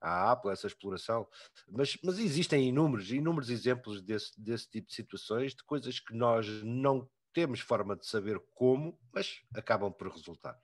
à 0.02 0.32
Apple, 0.32 0.52
essa 0.52 0.68
exploração, 0.68 1.28
mas, 1.70 1.98
mas 2.04 2.20
existem 2.20 2.68
inúmeros, 2.68 3.12
inúmeros 3.12 3.50
exemplos 3.50 4.02
desse, 4.02 4.40
desse 4.40 4.70
tipo 4.70 4.88
de 4.88 4.94
situações, 4.94 5.56
de 5.56 5.64
coisas 5.64 6.00
que 6.00 6.16
nós 6.16 6.48
não 6.64 7.10
temos 7.34 7.60
forma 7.60 7.96
de 7.96 8.06
saber 8.06 8.40
como, 8.54 8.98
mas 9.12 9.42
acabam 9.56 9.92
por 9.92 10.10
resultar. 10.10 10.60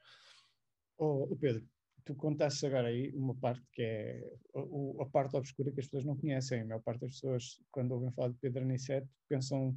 Oh, 0.98 1.36
Pedro, 1.40 1.66
tu 2.06 2.16
contaste 2.16 2.66
agora 2.66 2.90
aí 2.90 3.12
uma 3.16 3.36
parte 3.36 3.66
que 3.72 3.82
é 3.82 4.38
a, 4.56 5.04
a, 5.04 5.06
parte 5.06 5.36
obscura 5.36 5.72
que 5.72 5.80
as 5.80 5.86
pessoas 5.86 6.06
não 6.06 6.18
conhecem. 6.18 6.62
A 6.62 6.66
maior 6.66 6.82
parte 6.82 7.02
das 7.02 7.14
pessoas, 7.14 7.62
quando 7.72 7.92
ouvem 7.92 8.12
falar 8.12 8.30
de 8.30 8.38
Pedro 8.38 8.64
Aniceto, 8.64 9.08
pensam 9.28 9.76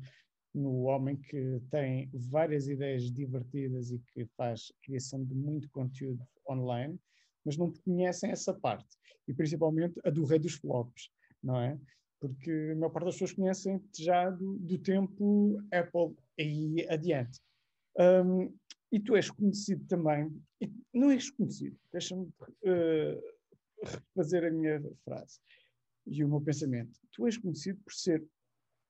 no 0.55 0.83
homem 0.83 1.17
que 1.17 1.61
tem 1.71 2.11
várias 2.13 2.69
ideias 2.69 3.11
divertidas 3.11 3.91
e 3.91 3.99
que 3.99 4.27
faz 4.37 4.73
criação 4.83 5.25
de 5.25 5.35
muito 5.35 5.71
conteúdo 5.71 6.27
online, 6.49 6.99
mas 7.45 7.57
não 7.57 7.73
conhecem 7.85 8.31
essa 8.31 8.55
parte. 8.55 8.97
E 9.27 9.35
principalmente 9.35 10.01
a 10.05 10.11
do 10.11 10.25
rei 10.25 10.39
dos 10.39 10.55
flops, 10.55 11.11
não 11.43 11.61
é? 11.61 11.79
Porque 12.21 12.71
a 12.73 12.77
maior 12.77 12.91
parte 12.91 13.07
das 13.07 13.15
pessoas 13.15 13.33
conhecem 13.33 13.83
já 13.99 14.31
do, 14.31 14.59
do 14.59 14.79
tempo 14.79 15.61
Apple 15.73 16.17
e 16.39 16.87
adiante. 16.89 17.41
Um, 17.99 18.55
e 18.91 19.01
tu 19.01 19.17
és 19.17 19.31
conhecido 19.31 19.85
também, 19.87 20.31
não 20.93 21.11
és 21.11 21.31
conhecido, 21.31 21.79
deixa-me 21.91 22.27
uh, 22.27 23.23
refazer 23.83 24.45
a 24.45 24.51
minha 24.51 24.83
frase 25.05 25.41
e 26.07 26.23
o 26.23 26.29
meu 26.29 26.41
pensamento. 26.41 26.99
Tu 27.13 27.27
és 27.27 27.37
conhecido 27.39 27.81
por 27.83 27.93
ser 27.93 28.25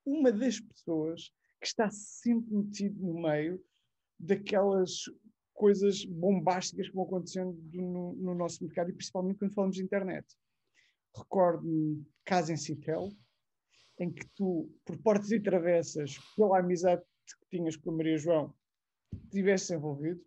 uma 0.05 0.33
das 0.33 0.61
pessoas 0.61 1.33
que 1.61 1.67
está 1.67 1.89
sempre 1.91 2.53
metido 2.55 3.01
no 3.01 3.23
meio 3.23 3.65
daquelas 4.19 5.05
coisas 5.63 6.05
bombásticas 6.05 6.89
que 6.89 6.95
vão 6.97 7.05
acontecendo 7.05 7.57
no, 7.73 8.15
no, 8.15 8.35
nosso 8.35 8.65
mercado 8.65 8.91
e 8.91 8.93
principalmente 8.93 9.39
quando 9.39 9.55
falamos 9.55 9.77
de 9.77 9.85
internet. 9.85 10.27
Recordo-me 11.17 12.05
caso 12.25 12.53
em 12.53 12.57
Citel, 12.57 13.13
em 13.97 14.11
que 14.11 14.27
tu, 14.35 14.69
por 14.85 14.99
portas 14.99 15.31
e 15.31 15.39
travessas, 15.39 16.19
pela 16.35 16.59
amizade 16.59 17.01
que 17.25 17.57
tinhas 17.57 17.77
com 17.77 17.91
a 17.91 17.95
Maria 17.95 18.19
João, 18.19 18.53
estivesse 19.27 19.73
envolvido. 19.73 20.21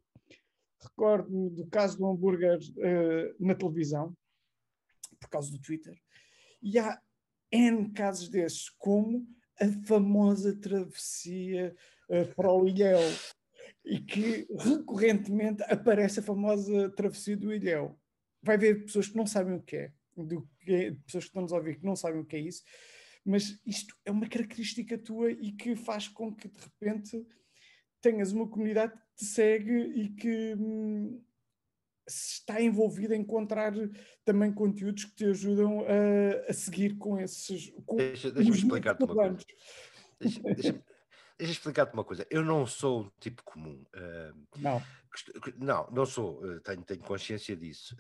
Recordo-me 0.82 1.50
do 1.50 1.68
caso 1.68 1.98
do 1.98 2.08
hambúrguer 2.08 2.58
uh, 2.58 3.36
na 3.46 3.56
televisão, 3.56 4.16
por 5.20 5.28
causa 5.28 5.52
do 5.52 5.60
Twitter. 5.60 6.02
E 6.64 6.80
há 6.80 6.98
N 7.52 7.92
casos 7.92 8.30
desses, 8.30 8.70
como 8.70 9.28
a 9.60 9.68
famosa 9.86 10.56
travessia 10.56 11.76
uh, 12.10 12.34
para 12.36 12.54
o 12.54 12.66
Ilhéu, 12.66 13.00
e 13.86 14.00
que 14.00 14.48
recorrentemente 14.58 15.64
aparece 15.64 16.20
a 16.20 16.24
famosa 16.24 16.90
travessia 16.90 17.38
do 17.38 17.54
Ilhéu. 17.54 17.98
Vai 18.42 18.56
haver 18.56 18.84
pessoas 18.86 19.08
que 19.08 19.16
não 19.16 19.28
sabem 19.28 19.56
o 19.56 19.62
que 19.62 19.76
é, 19.76 19.94
do 20.18 20.48
que 20.60 20.74
é, 20.74 20.92
pessoas 21.06 21.26
que 21.26 21.30
estão 21.30 21.44
nos 21.44 21.54
a 21.54 21.58
ouvir 21.58 21.78
que 21.78 21.86
não 21.86 21.96
sabem 21.96 22.20
o 22.20 22.26
que 22.26 22.36
é 22.36 22.40
isso, 22.40 22.64
mas 23.24 23.60
isto 23.66 23.96
é 24.04 24.12
uma 24.12 24.28
característica 24.28 24.98
tua 24.98 25.32
e 25.32 25.52
que 25.52 25.76
faz 25.76 26.08
com 26.08 26.34
que 26.34 26.48
de 26.48 26.60
repente 26.60 27.26
tenhas 28.02 28.32
uma 28.32 28.48
comunidade 28.48 28.94
que 28.94 29.16
te 29.18 29.26
segue 29.26 29.74
e 29.96 30.10
que 30.10 30.56
hum, 30.56 31.24
está 32.08 32.62
envolvida 32.62 33.16
em 33.16 33.22
encontrar 33.22 33.74
também 34.24 34.54
conteúdos 34.54 35.06
que 35.06 35.16
te 35.16 35.26
ajudam 35.26 35.82
a, 35.82 36.50
a 36.50 36.54
seguir 36.54 36.98
com 36.98 37.20
esses. 37.20 37.72
Com 37.86 37.98
deixa, 37.98 38.32
deixa-me 38.32 38.58
explicar-te 38.58 39.04
uma 39.04 39.16
coisa. 39.16 39.38
Deixa, 40.20 40.42
deixa 40.42 40.84
Deixa 41.38 41.52
eu 41.52 41.56
explicar-te 41.56 41.94
uma 41.94 42.04
coisa. 42.04 42.26
Eu 42.30 42.44
não 42.44 42.66
sou 42.66 43.02
um 43.02 43.12
tipo 43.20 43.44
comum. 43.44 43.84
Uh, 43.94 44.48
não. 44.58 44.82
Não, 45.58 45.88
não 45.92 46.06
sou. 46.06 46.42
Eh, 46.46 46.60
tenho, 46.60 46.84
tenho 46.84 47.02
consciência 47.02 47.56
disso. 47.56 47.96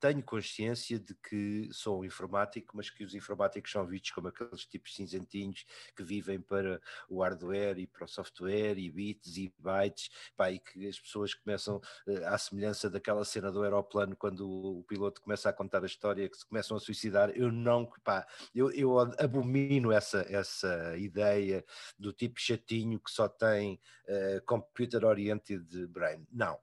Tenho 0.00 0.22
consciência 0.22 0.98
de 0.98 1.14
que 1.14 1.68
sou 1.72 2.00
um 2.00 2.04
informático, 2.04 2.76
mas 2.76 2.90
que 2.90 3.04
os 3.04 3.14
informáticos 3.14 3.70
são 3.70 3.86
vistos 3.86 4.10
como 4.10 4.28
aqueles 4.28 4.64
tipos 4.64 4.94
cinzentinhos 4.94 5.64
que 5.96 6.02
vivem 6.02 6.40
para 6.40 6.80
o 7.08 7.22
hardware 7.22 7.78
e 7.78 7.86
para 7.86 8.04
o 8.04 8.08
software 8.08 8.78
e 8.78 8.90
bits 8.90 9.36
e 9.36 9.52
bytes, 9.58 10.10
pá, 10.36 10.50
e 10.50 10.58
que 10.58 10.86
as 10.86 10.98
pessoas 10.98 11.34
começam, 11.34 11.76
uh, 11.76 12.26
à 12.26 12.38
semelhança 12.38 12.90
daquela 12.90 13.24
cena 13.24 13.50
do 13.50 13.62
aeroplano, 13.62 14.16
quando 14.16 14.48
o, 14.48 14.84
piloto 14.84 15.20
começa 15.20 15.48
a 15.48 15.52
contar 15.52 15.82
a 15.82 15.86
história, 15.86 16.28
que 16.28 16.36
se 16.36 16.46
começam 16.46 16.76
a 16.76 16.80
suicidar. 16.80 17.30
Eu 17.30 17.52
não, 17.52 17.86
pá, 18.04 18.26
eu, 18.54 18.70
eu 18.72 18.98
abomino 18.98 19.92
essa, 19.92 20.24
essa 20.28 20.96
ideia 20.96 21.64
do 21.98 22.12
tipo 22.12 22.40
chatinho 22.40 22.98
que 22.98 23.10
só 23.10 23.28
tem 23.28 23.80
uh, 24.08 24.44
computer-oriented 24.46 25.86
brain. 25.88 26.26
Não. 26.30 26.58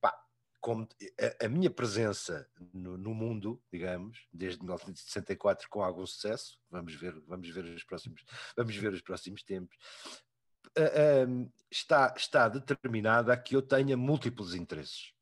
Pá, 0.00 0.14
como 0.60 0.86
a, 1.40 1.46
a, 1.46 1.48
minha 1.48 1.70
presença 1.70 2.48
no, 2.72 2.98
no, 2.98 3.14
mundo, 3.14 3.62
digamos, 3.72 4.26
desde 4.32 4.60
1964 4.60 5.68
com 5.68 5.82
algum 5.82 6.06
sucesso, 6.06 6.58
vamos 6.70 6.94
ver, 6.94 7.18
vamos 7.26 7.48
ver 7.48 7.64
os 7.64 7.84
próximos, 7.84 8.24
vamos 8.56 8.76
ver 8.76 8.92
os 8.92 9.00
próximos 9.00 9.42
tempos, 9.42 9.76
uh, 10.76 11.30
uh, 11.30 11.52
está, 11.70 12.12
está 12.16 12.48
determinada 12.48 13.32
a 13.32 13.36
que 13.36 13.56
eu 13.56 13.62
tenha 13.62 13.96
múltiplos 13.96 14.54
interesses. 14.54 15.12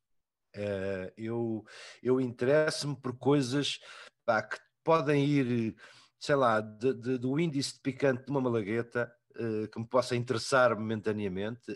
Uh, 0.55 1.11
eu, 1.15 1.65
eu 2.01 2.19
interesso-me 2.19 2.95
por 2.95 3.17
coisas 3.17 3.79
pá, 4.25 4.41
que 4.41 4.57
podem 4.83 5.23
ir, 5.25 5.75
sei 6.19 6.35
lá, 6.35 6.59
de, 6.59 6.93
de, 6.93 7.17
do 7.17 7.39
índice 7.39 7.75
de 7.75 7.79
picante 7.81 8.25
de 8.25 8.31
uma 8.31 8.41
malagueta 8.41 9.11
uh, 9.35 9.67
que 9.69 9.79
me 9.79 9.87
possa 9.87 10.15
interessar 10.15 10.75
momentaneamente 10.75 11.71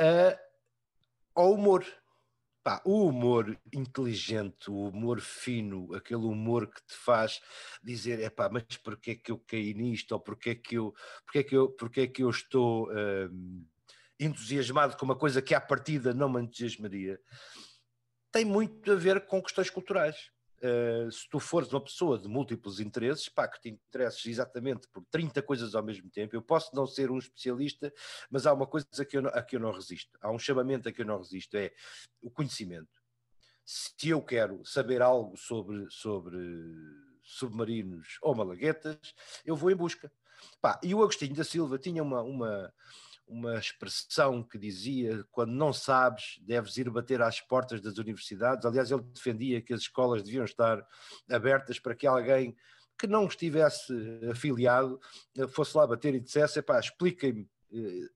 uh, 0.00 0.38
ao 1.34 1.52
humor. 1.52 1.84
Pá, 2.62 2.82
o 2.84 3.06
humor 3.06 3.58
inteligente, 3.72 4.70
o 4.70 4.88
humor 4.88 5.18
fino, 5.20 5.94
aquele 5.94 6.26
humor 6.26 6.66
que 6.66 6.82
te 6.86 6.94
faz 6.94 7.40
dizer, 7.82 8.20
é 8.20 8.28
pá, 8.28 8.50
mas 8.50 8.64
porquê 8.84 9.12
é 9.12 9.14
que 9.14 9.32
eu 9.32 9.38
caí 9.38 9.72
nisto? 9.72 10.12
Ou 10.12 10.20
porquê 10.20 10.50
é 10.50 10.54
que 10.54 10.76
eu, 10.76 10.94
porquê 11.24 11.38
é 11.38 11.42
que 11.42 11.56
eu, 11.56 11.68
porquê 11.70 12.00
é 12.02 12.06
que 12.06 12.22
eu 12.22 12.28
estou 12.28 12.90
entusiasmado 14.18 14.94
com 14.98 15.06
uma 15.06 15.16
coisa 15.16 15.40
que 15.40 15.54
à 15.54 15.60
partida 15.60 16.12
não 16.12 16.28
me 16.28 16.42
entusiasmaria? 16.42 17.18
Tem 18.30 18.44
muito 18.44 18.92
a 18.92 18.94
ver 18.94 19.24
com 19.24 19.42
questões 19.42 19.70
culturais. 19.70 20.30
Uh, 20.62 21.10
se 21.10 21.26
tu 21.30 21.40
fores 21.40 21.72
uma 21.72 21.82
pessoa 21.82 22.18
de 22.18 22.28
múltiplos 22.28 22.80
interesses, 22.80 23.30
pá, 23.30 23.48
que 23.48 23.60
te 23.60 23.68
interesses 23.70 24.26
exatamente 24.26 24.86
por 24.92 25.02
30 25.10 25.40
coisas 25.42 25.74
ao 25.74 25.82
mesmo 25.82 26.10
tempo, 26.10 26.36
eu 26.36 26.42
posso 26.42 26.74
não 26.74 26.86
ser 26.86 27.10
um 27.10 27.16
especialista, 27.16 27.92
mas 28.30 28.46
há 28.46 28.52
uma 28.52 28.66
coisa 28.66 28.86
a 28.98 29.04
que 29.04 29.16
eu 29.16 29.22
não, 29.22 29.30
a 29.30 29.42
que 29.42 29.56
eu 29.56 29.60
não 29.60 29.72
resisto, 29.72 30.18
há 30.20 30.30
um 30.30 30.38
chamamento 30.38 30.88
a 30.88 30.92
que 30.92 31.00
eu 31.00 31.06
não 31.06 31.18
resisto, 31.18 31.56
é 31.56 31.72
o 32.20 32.30
conhecimento. 32.30 32.90
Se 33.64 34.10
eu 34.10 34.20
quero 34.20 34.62
saber 34.64 35.00
algo 35.00 35.36
sobre, 35.36 35.86
sobre 35.90 36.38
submarinos 37.22 38.18
ou 38.20 38.34
malaguetas, 38.34 38.98
eu 39.44 39.56
vou 39.56 39.70
em 39.70 39.76
busca. 39.76 40.12
Pá, 40.60 40.78
e 40.82 40.94
o 40.94 41.02
Agostinho 41.02 41.34
da 41.34 41.44
Silva 41.44 41.78
tinha 41.78 42.02
uma, 42.02 42.22
uma, 42.22 42.72
uma 43.30 43.56
expressão 43.56 44.42
que 44.42 44.58
dizia: 44.58 45.24
quando 45.30 45.52
não 45.52 45.72
sabes, 45.72 46.38
deves 46.42 46.76
ir 46.76 46.90
bater 46.90 47.22
às 47.22 47.40
portas 47.40 47.80
das 47.80 47.96
universidades. 47.96 48.66
Aliás, 48.66 48.90
ele 48.90 49.02
defendia 49.02 49.62
que 49.62 49.72
as 49.72 49.80
escolas 49.80 50.22
deviam 50.22 50.44
estar 50.44 50.84
abertas 51.30 51.78
para 51.78 51.94
que 51.94 52.06
alguém 52.06 52.56
que 52.98 53.06
não 53.06 53.26
estivesse 53.26 53.94
afiliado 54.30 55.00
fosse 55.50 55.76
lá 55.76 55.86
bater 55.86 56.14
e 56.14 56.20
dissesse: 56.20 56.62
expliquem-me 56.80 57.48
eh, 57.72 58.08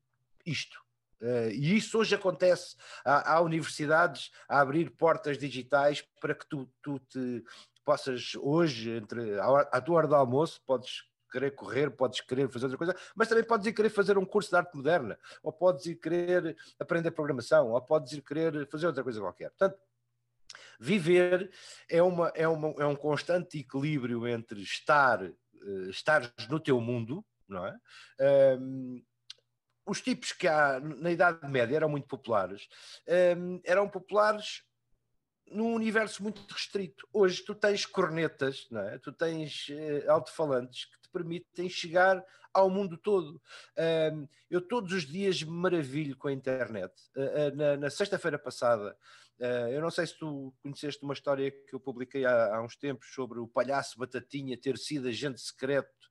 isto. 0.45 0.83
Uh, 1.23 1.49
e 1.53 1.77
isso 1.77 1.97
hoje 1.97 2.15
acontece. 2.15 2.77
Há, 3.03 3.35
há, 3.35 3.41
universidades 3.41 4.31
a 4.47 4.61
abrir 4.61 4.91
portas 4.91 5.39
digitais 5.39 6.05
para 6.21 6.35
que 6.35 6.47
tu, 6.47 6.69
tu 6.83 6.99
te 6.99 7.43
possas 7.83 8.33
hoje, 8.35 8.91
entre 8.91 9.39
à, 9.41 9.81
tua 9.81 9.97
hora 9.97 10.09
do 10.09 10.15
almoço, 10.15 10.61
podes 10.67 11.05
querer 11.35 11.51
correr, 11.51 11.91
podes 11.91 12.21
querer 12.21 12.49
fazer 12.49 12.67
outra 12.67 12.79
coisa, 12.79 12.97
mas 13.17 13.29
também 13.29 13.43
podes 13.43 13.67
ir 13.67 13.73
querer 13.73 13.91
fazer 13.91 14.17
um 14.17 14.25
curso 14.25 14.51
de 14.51 14.57
arte 14.57 14.77
moderna, 14.77 15.19
ou 15.43 15.53
podes 15.53 15.85
ir 15.87 15.97
querer 15.97 16.57
aprender 16.79 17.11
programação, 17.11 17.71
ou 17.71 17.83
podes 17.83 18.13
ir 18.13 18.23
querer 18.23 18.69
fazer 18.69 18.87
outra 18.87 19.03
coisa 19.03 19.21
qualquer. 19.21 19.51
Portanto, 19.51 19.77
viver 20.79 21.51
é, 21.89 22.01
uma, 22.03 22.29
é, 22.37 22.47
uma, 22.47 22.69
é 22.79 22.87
um 22.87 22.95
constante 22.95 23.59
equilíbrio 23.59 24.29
entre 24.29 24.63
estar, 24.63 25.23
uh, 25.25 25.91
estar 25.91 26.33
no 26.49 26.61
teu 26.61 26.81
mundo, 26.81 27.25
não 27.49 27.67
é? 27.67 27.77
Um, 28.59 29.03
os 29.87 30.01
tipos 30.01 30.33
que 30.33 30.47
há 30.49 30.81
na 30.81 31.11
Idade 31.11 31.47
Média 31.49 31.77
eram 31.77 31.89
muito 31.89 32.07
populares, 32.07 32.69
um, 33.37 33.61
eram 33.65 33.89
populares 33.89 34.63
num 35.47 35.75
universo 35.75 36.23
muito 36.23 36.41
restrito. 36.51 37.07
Hoje 37.13 37.45
tu 37.45 37.55
tens 37.55 37.85
cornetas, 37.85 38.67
não 38.71 38.81
é? 38.81 38.99
tu 38.99 39.13
tens 39.13 39.69
uh, 39.69 40.11
alto-falantes 40.11 40.87
que 40.87 41.04
permitem 41.15 41.69
chegar 41.69 42.25
ao 42.53 42.69
mundo 42.69 42.97
todo. 42.99 43.41
Eu 44.51 44.61
todos 44.61 44.93
os 44.93 45.07
dias 45.07 45.43
me 45.43 45.51
maravilho 45.51 46.17
com 46.17 46.29
a 46.29 46.33
internet. 46.33 46.93
Uh, 47.17 47.53
uh, 47.53 47.79
na, 47.79 47.91
sexta-feira 47.91 48.39
passada, 48.39 48.97
eu 49.73 49.81
não 49.83 49.91
sei 49.91 50.07
se 50.07 50.17
tu 50.17 50.55
conheceste 50.63 51.03
uma 51.03 51.13
história 51.13 51.51
que 51.51 51.75
eu 51.75 51.81
publiquei 51.81 52.25
há 52.25 52.63
uns 52.63 52.77
tempos 52.77 53.13
sobre 53.13 53.41
o 53.41 53.49
palhaço 53.49 53.99
Batatinha 53.99 54.57
ter 54.57 54.79
sido 54.79 55.09
agente 55.09 55.41
secreto 55.41 56.04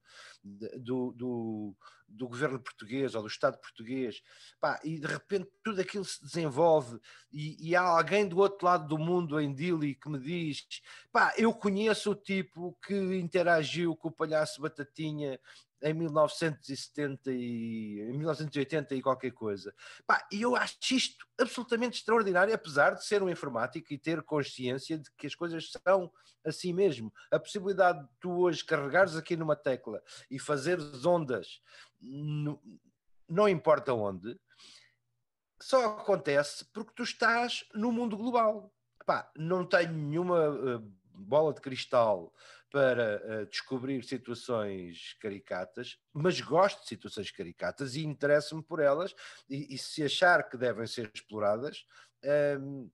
do, 0.43 1.11
do, 1.11 1.75
do, 2.07 2.27
governo 2.27 2.59
português 2.59 3.15
ou 3.15 3.21
do 3.21 3.27
Estado 3.27 3.57
português, 3.59 4.21
pá, 4.59 4.79
e 4.83 4.99
de 4.99 5.07
repente 5.07 5.49
tudo 5.63 5.81
aquilo 5.81 6.05
se 6.05 6.23
desenvolve 6.23 6.99
e, 7.31 7.69
e 7.69 7.75
há 7.75 7.81
alguém 7.81 8.27
do 8.27 8.37
outro 8.39 8.65
lado 8.65 8.87
do 8.87 8.97
mundo 8.97 9.39
em 9.39 9.53
Dili 9.53 9.95
que 9.95 10.09
me 10.09 10.19
diz, 10.19 10.65
pá, 11.11 11.33
eu 11.37 11.53
conheço 11.53 12.11
o 12.11 12.15
tipo 12.15 12.77
que 12.85 12.95
interagiu 13.17 13.95
com 13.95 14.09
o 14.09 14.11
palhaço 14.11 14.61
Batatinha 14.61 15.39
em 15.83 15.93
1970 15.93 17.31
e 17.31 17.99
em 17.99 18.17
1980 18.17 18.95
e 18.95 19.01
qualquer 19.01 19.31
coisa. 19.31 19.75
Pá, 20.07 20.25
e 20.31 20.41
eu 20.41 20.55
acho 20.55 20.77
isto 20.91 21.27
absolutamente 21.39 21.99
extraordinário, 21.99 22.53
apesar 22.53 22.91
de 22.91 23.05
ser 23.05 23.21
um 23.21 23.29
informático 23.29 23.91
e 23.91 23.97
ter 23.97 24.23
consciência 24.23 24.97
de 24.97 25.11
que 25.11 25.27
as 25.27 25.35
coisas 25.35 25.69
são 25.85 26.11
assim 26.45 26.73
mesmo. 26.73 27.13
A 27.29 27.37
possibilidade 27.37 28.01
de 28.01 28.09
tu 28.19 28.31
hoje 28.31 28.63
carregares 28.63 29.15
aqui 29.15 29.35
numa 29.35 29.55
tecla 29.55 30.01
e 30.31 30.39
fazeres 30.39 31.05
ondas, 31.05 31.61
no, 32.01 32.61
não 33.27 33.47
importa 33.47 33.93
onde, 33.93 34.39
só 35.61 35.97
acontece 35.97 36.65
porque 36.73 36.93
tu 36.95 37.03
estás 37.03 37.65
no 37.73 37.91
mundo 37.91 38.17
global. 38.17 38.73
Pá, 39.05 39.29
não 39.35 39.65
tenho 39.65 39.91
nenhuma 39.91 40.49
uh, 40.49 40.79
bola 41.13 41.53
de 41.53 41.61
cristal 41.61 42.33
para 42.73 43.21
uh, 43.23 43.45
descobrir 43.45 44.03
situações 44.03 45.15
caricatas, 45.21 45.99
mas 46.11 46.41
gosto 46.41 46.81
de 46.81 46.87
situações 46.87 47.29
caricatas 47.29 47.93
e 47.93 48.03
interesso-me 48.03 48.63
por 48.63 48.79
elas, 48.79 49.13
e, 49.47 49.75
e, 49.75 49.77
se 49.77 50.03
achar 50.03 50.49
que 50.49 50.57
devem 50.57 50.87
ser 50.87 51.11
exploradas, 51.13 51.85
um, 52.23 52.27
ehm, 52.27 52.89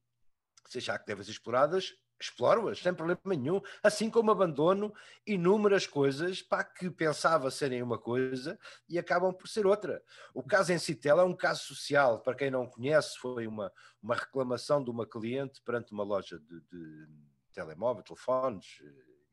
se 0.67 0.79
achar 0.79 0.99
que 0.99 1.05
devem 1.05 1.23
ser 1.23 1.31
exploradas, 1.31 1.95
exploro-as 2.21 2.79
sem 2.79 2.93
problema 2.93 3.21
nenhum, 3.25 3.61
assim 3.81 4.09
como 4.09 4.31
abandono 4.31 4.93
inúmeras 5.25 5.87
coisas 5.87 6.41
para 6.41 6.65
que 6.65 6.89
pensava 6.91 7.49
serem 7.49 7.81
uma 7.81 7.97
coisa 7.97 8.59
e 8.89 8.99
acabam 8.99 9.33
por 9.33 9.47
ser 9.47 9.65
outra. 9.65 10.03
O 10.33 10.43
caso 10.43 10.73
em 10.73 10.77
Citel 10.77 11.21
é 11.21 11.23
um 11.23 11.33
caso 11.33 11.63
social, 11.63 12.19
para 12.21 12.35
quem 12.35 12.51
não 12.51 12.67
conhece, 12.67 13.17
foi 13.17 13.47
uma, 13.47 13.71
uma 14.03 14.15
reclamação 14.15 14.83
de 14.83 14.89
uma 14.89 15.07
cliente 15.07 15.61
perante 15.61 15.93
uma 15.93 16.03
loja 16.03 16.37
de, 16.37 16.59
de 16.69 17.07
telemóvel, 17.53 18.03
telefones, 18.03 18.81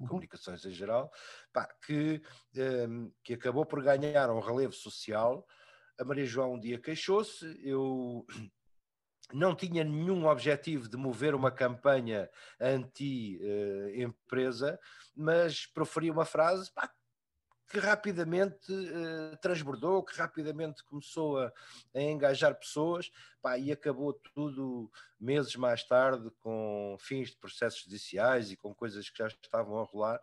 uhum. 0.00 0.06
comunicações 0.06 0.64
em 0.64 0.70
geral, 0.70 1.12
pá, 1.52 1.68
que, 1.84 2.22
um, 2.54 2.60
ehm, 2.60 3.10
que 3.22 3.34
acabou 3.34 3.66
por 3.66 3.82
ganhar 3.82 4.30
um 4.30 4.40
relevo 4.40 4.72
social. 4.72 5.46
A 5.98 6.04
Maria 6.04 6.26
João 6.26 6.54
um 6.54 6.60
dia 6.60 6.78
queixou-se, 6.78 7.58
eu 7.62 8.26
não 9.32 9.54
tinha 9.54 9.82
nenhum 9.82 10.26
objetivo 10.26 10.88
de 10.88 10.96
mover 10.96 11.34
uma 11.34 11.50
campanha 11.50 12.30
anti-empresa, 12.60 14.74
uh, 14.74 14.78
mas 15.16 15.66
proferi 15.66 16.10
uma 16.10 16.24
frase 16.24 16.72
pá, 16.72 16.90
que 17.68 17.78
rapidamente 17.78 18.72
uh, 18.72 19.36
transbordou, 19.40 20.02
que 20.02 20.16
rapidamente 20.16 20.84
começou 20.84 21.38
a, 21.38 21.52
a 21.94 22.00
engajar 22.00 22.54
pessoas 22.54 23.10
pá, 23.42 23.58
e 23.58 23.72
acabou 23.72 24.12
tudo 24.34 24.90
meses 25.18 25.56
mais 25.56 25.82
tarde 25.82 26.30
com 26.40 26.96
fins 26.98 27.30
de 27.30 27.36
processos 27.36 27.82
judiciais 27.82 28.50
e 28.50 28.56
com 28.56 28.74
coisas 28.74 29.10
que 29.10 29.18
já 29.18 29.26
estavam 29.26 29.78
a 29.78 29.84
rolar 29.84 30.20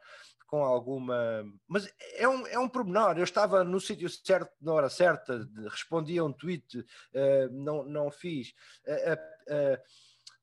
com 0.53 0.63
alguma. 0.63 1.43
Mas 1.67 1.91
é 2.13 2.27
um, 2.27 2.45
é 2.45 2.59
um 2.59 2.69
pormenor. 2.69 3.17
Eu 3.17 3.23
estava 3.23 3.63
no 3.63 3.79
sítio 3.79 4.07
certo, 4.07 4.53
na 4.61 4.71
hora 4.71 4.87
certa, 4.87 5.49
respondi 5.67 6.19
a 6.19 6.23
um 6.23 6.31
tweet, 6.31 6.77
uh, 6.79 7.49
não, 7.51 7.83
não 7.83 8.11
fiz. 8.11 8.53
Uh, 8.85 9.51
uh, 9.51 9.83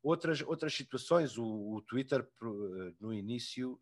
outras, 0.02 0.42
outras 0.42 0.74
situações, 0.74 1.38
o, 1.38 1.44
o 1.44 1.82
Twitter 1.82 2.28
no 3.00 3.14
início 3.14 3.80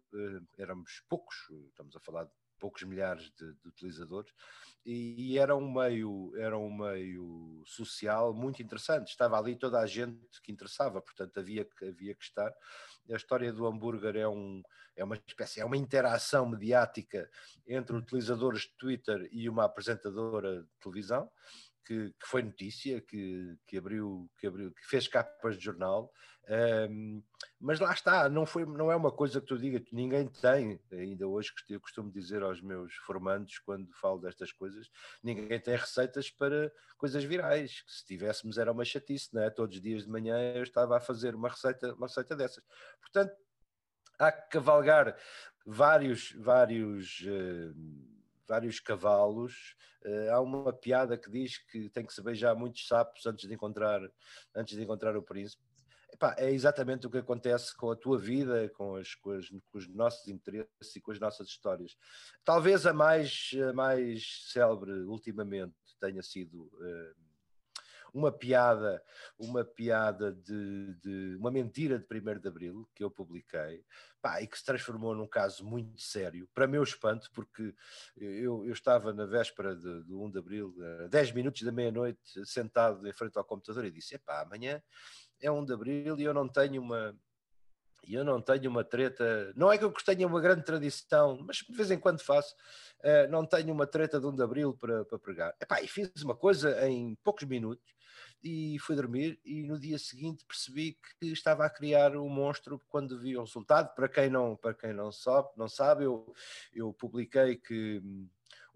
éramos 0.59 1.03
poucos, 1.09 1.37
estamos 1.71 1.97
a 1.97 2.01
falar 2.01 2.25
de 2.25 2.31
poucos 2.59 2.83
milhares 2.83 3.31
de, 3.39 3.53
de 3.55 3.69
utilizadores, 3.69 4.33
e, 4.85 5.33
e, 5.33 5.39
era 5.39 5.55
um 5.55 5.71
meio 5.71 6.33
era 6.37 6.57
um 6.57 6.73
meio 6.73 7.63
social 7.67 8.33
muito 8.33 8.63
interessante. 8.63 9.09
Estava 9.09 9.39
ali 9.39 9.55
toda 9.57 9.79
a 9.81 9.87
gente 9.87 10.41
que 10.43 10.51
interessava, 10.51 11.01
portanto 11.03 11.39
havia 11.39 11.65
que 11.65 11.85
havia 11.85 12.15
que 12.15 12.25
estar. 12.25 12.51
A 13.11 13.17
história 13.17 13.53
do 13.53 13.67
hambúrguer 13.67 14.17
é 14.17 14.27
um 14.29 14.63
é 14.97 15.05
uma 15.05 15.17
espécie 15.27 15.61
é 15.61 15.65
uma 15.65 15.77
interação 15.77 16.49
mediática 16.49 17.31
entre 17.67 17.97
utilizadores 17.97 18.63
de 18.63 18.77
Twitter 18.79 19.29
e 19.31 19.49
uma 19.49 19.65
apresentadora 19.65 20.63
de 20.63 20.69
televisão 20.81 21.31
que, 21.89 22.11
que, 22.11 22.27
foi 22.27 22.43
notícia, 22.43 23.01
que, 23.01 23.57
que, 23.67 23.79
abriu, 23.79 24.31
que 24.39 24.47
abriu, 24.47 24.71
que 24.71 24.87
fez 24.87 25.09
capas 25.09 25.57
de 25.57 25.65
jornal, 25.65 26.13
um, 26.91 27.23
mas 27.59 27.81
lá 27.81 27.93
está, 27.93 28.29
não, 28.29 28.45
foi, 28.45 28.67
não 28.67 28.93
é 28.93 28.97
uma 28.97 29.11
coisa 29.11 29.41
que 29.41 29.47
tu 29.47 29.59
diga 29.59 29.81
que 29.81 29.95
ninguém 29.95 30.29
tem, 30.29 30.79
ainda 30.93 31.27
hoje 31.27 31.51
eu 31.71 31.81
costumo 31.81 32.13
dizer 32.13 32.43
aos 32.43 32.61
meus 32.61 32.95
formandos 33.07 33.59
quando 33.61 33.91
falo 33.95 34.19
destas 34.19 34.53
coisas, 34.53 34.91
ninguém 35.23 35.59
tem 35.59 35.77
receitas 35.77 36.31
para 36.31 36.71
coisas 36.99 37.25
virais, 37.25 37.81
que 37.81 37.93
se 37.93 38.05
tivéssemos 38.05 38.59
era 38.59 38.71
uma 38.71 38.85
chatice, 38.85 39.35
não 39.35 39.43
é? 39.43 39.49
Todos 39.49 39.77
os 39.77 39.83
dias 39.83 40.05
de 40.05 40.11
manhã 40.11 40.37
eu 40.55 40.63
estava 40.63 40.99
a 40.99 41.01
fazer 41.01 41.35
uma 41.35 41.49
receita, 41.49 41.95
uma 41.95 42.07
receita 42.07 42.37
dessas. 42.37 42.63
Portanto, 43.01 43.35
há 44.19 44.31
que 44.31 44.51
cavalgar 44.51 45.17
vários, 45.65 46.33
vários 46.33 47.21
uh, 47.21 48.18
vários 48.49 48.81
cavalos. 48.81 49.77
Uh, 50.05 50.33
há 50.33 50.41
uma 50.41 50.73
piada 50.73 51.19
que 51.19 51.31
diz 51.31 51.59
que 51.71 51.91
tem 51.91 52.07
que 52.07 52.13
se 52.13 52.23
beijar 52.23 52.57
muitos 52.57 52.87
sapos 52.87 53.27
antes 53.27 53.49
de 53.49 53.55
encontrar, 53.55 54.01
antes 54.55 54.77
de 54.77 54.83
encontrar 54.83 55.17
o 55.17 55.23
príncipe. 55.23 55.63
Epá, 56.11 56.35
é 56.39 56.51
exatamente 56.51 57.07
o 57.07 57.11
que 57.11 57.19
acontece 57.19 57.77
com 57.77 57.91
a 57.91 57.97
tua 57.97 58.19
vida, 58.19 58.69
com, 58.71 58.97
as, 58.97 59.15
com, 59.15 59.33
as, 59.33 59.49
com, 59.49 59.79
os 59.79 59.87
nossos 59.89 60.27
interesses 60.29 60.97
e 60.97 61.01
com 61.01 61.13
as 61.13 61.21
nossas 61.21 61.49
histórias. 61.49 61.97
Talvez 62.45 62.87
a 62.87 62.95
mais, 62.95 63.51
a 63.69 63.73
mais 63.75 64.51
célebre 64.51 64.93
ultimamente 65.03 65.75
tenha 66.01 66.23
sido 66.23 66.63
uh, 66.63 67.28
uma 68.13 68.33
piada, 68.33 69.03
uma 69.39 69.65
piada 69.65 70.33
de, 70.33 70.95
de, 71.03 71.37
uma 71.39 71.51
mentira 71.51 71.99
de 71.99 72.05
1 72.05 72.41
de 72.41 72.49
Abril 72.49 72.89
que 72.95 73.05
eu 73.05 73.11
publiquei, 73.11 73.85
pá, 74.21 74.41
e 74.43 74.47
que 74.47 74.59
se 74.59 74.65
transformou 74.65 75.15
num 75.15 75.27
caso 75.27 75.65
muito 75.65 76.01
sério, 76.01 76.49
para 76.55 76.67
meu 76.67 76.83
espanto, 76.83 77.31
porque 77.33 77.75
eu, 78.17 78.67
eu 78.67 78.73
estava 78.73 79.13
na 79.13 79.27
véspera 79.27 79.75
de, 79.77 80.05
de 80.05 80.15
1 80.15 80.31
de 80.31 80.39
Abril, 80.39 80.75
a 81.05 81.09
10 81.09 81.33
minutos 81.33 81.63
da 81.63 81.73
meia-noite, 81.73 82.21
sentado 82.45 83.07
em 83.07 83.13
frente 83.13 83.37
ao 83.37 83.45
computador 83.45 83.85
e 83.85 83.91
disse: 83.91 84.15
Epá, 84.15 84.43
amanhã 84.43 84.83
é 85.41 85.51
1 85.51 85.65
de 85.65 85.73
Abril 85.73 86.19
e 86.19 86.23
eu 86.23 86.35
não 86.35 86.49
tenho 86.49 86.83
uma. 86.83 87.17
E 88.07 88.15
eu 88.15 88.25
não 88.25 88.41
tenho 88.41 88.71
uma 88.71 88.85
treta, 88.85 89.53
não 89.55 89.71
é 89.71 89.77
que 89.77 89.85
eu 89.85 89.93
tenha 89.93 90.27
uma 90.27 90.41
grande 90.41 90.65
tradição, 90.65 91.37
mas 91.45 91.59
de 91.59 91.77
vez 91.77 91.91
em 91.91 91.99
quando 91.99 92.21
faço, 92.21 92.55
uh, 93.05 93.31
não 93.31 93.47
tenho 93.47 93.73
uma 93.73 93.87
treta 93.87 94.21
de 94.21 94.27
1 94.27 94.35
de 94.37 94.43
Abril 94.43 94.75
para, 94.75 95.05
para 95.05 95.19
pregar. 95.19 95.55
Epá, 95.61 95.81
e 95.83 95.89
fiz 95.89 96.11
uma 96.23 96.37
coisa 96.37 96.89
em 96.89 97.17
poucos 97.23 97.45
minutos, 97.45 97.99
e 98.43 98.79
fui 98.81 98.95
dormir 98.95 99.41
e 99.45 99.65
no 99.65 99.79
dia 99.79 99.99
seguinte 99.99 100.45
percebi 100.47 100.97
que 101.21 101.27
estava 101.27 101.65
a 101.65 101.71
criar 101.71 102.17
um 102.17 102.29
monstro 102.29 102.81
quando 102.89 103.19
vi 103.19 103.37
o 103.37 103.41
resultado. 103.41 103.95
Para 103.95 104.09
quem 104.09 104.31
não, 104.31 104.57
para 104.57 104.75
quem 104.75 104.93
não 104.93 105.11
sabe, 105.11 105.49
não 105.57 105.69
sabe 105.69 106.05
eu, 106.05 106.33
eu 106.73 106.93
publiquei 106.93 107.57
que 107.57 108.01
hum, 108.05 108.29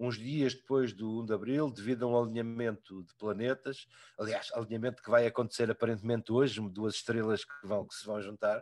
uns 0.03 0.19
dias 0.19 0.55
depois 0.55 0.93
do 0.93 1.23
1 1.23 1.27
de 1.27 1.33
Abril, 1.33 1.71
devido 1.71 2.05
a 2.05 2.09
um 2.09 2.23
alinhamento 2.23 3.05
de 3.05 3.15
planetas, 3.15 3.87
aliás, 4.19 4.51
alinhamento 4.53 5.01
que 5.01 5.11
vai 5.11 5.27
acontecer 5.27 5.71
aparentemente 5.71 6.33
hoje, 6.33 6.61
duas 6.71 6.97
estrelas 6.97 7.45
que, 7.45 7.67
vão, 7.67 7.87
que 7.87 7.95
se 7.95 8.05
vão 8.05 8.21
juntar, 8.21 8.61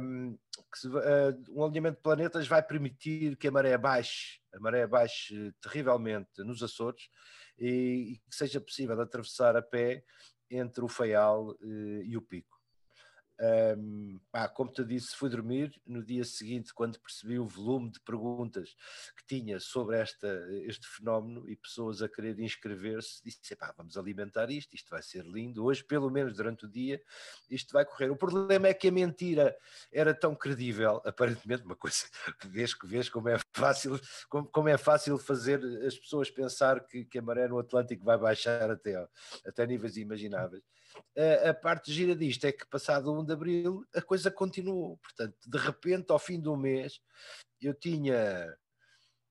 um, 0.00 0.38
se, 0.74 0.88
uh, 0.88 1.44
um 1.50 1.62
alinhamento 1.62 1.96
de 1.96 2.02
planetas 2.02 2.48
vai 2.48 2.62
permitir 2.62 3.36
que 3.36 3.48
a 3.48 3.50
maré 3.50 3.76
baixe, 3.76 4.40
a 4.54 4.58
maré 4.58 4.86
baixe 4.86 5.52
terrivelmente 5.60 6.42
nos 6.42 6.62
Açores 6.62 7.10
e, 7.58 8.14
e 8.14 8.18
que 8.30 8.34
seja 8.34 8.58
possível 8.58 8.98
atravessar 8.98 9.56
a 9.56 9.62
pé 9.62 10.02
entre 10.50 10.82
o 10.82 10.88
Faial 10.88 11.50
uh, 11.50 12.02
e 12.02 12.16
o 12.16 12.22
Pico. 12.22 12.55
Um, 13.38 14.18
pá, 14.32 14.48
como 14.48 14.72
te 14.72 14.82
disse, 14.84 15.14
fui 15.14 15.28
dormir. 15.28 15.78
No 15.86 16.02
dia 16.02 16.24
seguinte, 16.24 16.72
quando 16.72 16.98
percebi 16.98 17.38
o 17.38 17.44
volume 17.44 17.90
de 17.90 18.00
perguntas 18.00 18.74
que 19.16 19.26
tinha 19.26 19.60
sobre 19.60 19.98
esta, 19.98 20.26
este 20.64 20.86
fenómeno 20.86 21.48
e 21.48 21.54
pessoas 21.54 22.00
a 22.00 22.08
querer 22.08 22.38
inscrever-se, 22.40 23.22
disse: 23.22 23.54
pá, 23.56 23.74
vamos 23.76 23.98
alimentar 23.98 24.50
isto, 24.50 24.74
isto 24.74 24.88
vai 24.88 25.02
ser 25.02 25.24
lindo. 25.24 25.64
Hoje, 25.64 25.84
pelo 25.84 26.10
menos 26.10 26.34
durante 26.34 26.64
o 26.64 26.68
dia, 26.68 27.02
isto 27.50 27.72
vai 27.72 27.84
correr. 27.84 28.10
O 28.10 28.16
problema 28.16 28.68
é 28.68 28.74
que 28.74 28.88
a 28.88 28.92
mentira 28.92 29.56
era 29.92 30.14
tão 30.14 30.34
credível, 30.34 31.02
aparentemente, 31.04 31.64
uma 31.64 31.76
coisa, 31.76 32.06
vês, 32.46 32.74
vês 32.84 33.08
como 33.08 33.28
é 33.28 33.38
fácil, 33.54 34.00
como, 34.28 34.46
como 34.48 34.68
é 34.68 34.78
fácil 34.78 35.18
fazer 35.18 35.62
as 35.86 35.96
pessoas 35.98 36.30
pensar 36.30 36.80
que, 36.86 37.04
que 37.04 37.18
a 37.18 37.22
maré 37.22 37.46
no 37.48 37.58
Atlântico 37.58 38.04
vai 38.04 38.16
baixar 38.16 38.70
até, 38.70 39.06
até 39.44 39.66
níveis 39.66 39.96
imagináveis 39.96 40.62
a, 41.16 41.50
a 41.50 41.54
parte 41.54 41.92
gira 41.92 42.14
disto 42.14 42.44
é 42.44 42.52
que 42.52 42.66
passado 42.66 43.12
1 43.12 43.24
de 43.26 43.32
Abril 43.32 43.84
a 43.94 44.00
coisa 44.00 44.30
continuou, 44.30 44.96
portanto 44.98 45.36
de 45.46 45.58
repente 45.58 46.10
ao 46.10 46.18
fim 46.18 46.40
do 46.40 46.56
mês 46.56 47.00
eu 47.60 47.74
tinha 47.74 48.56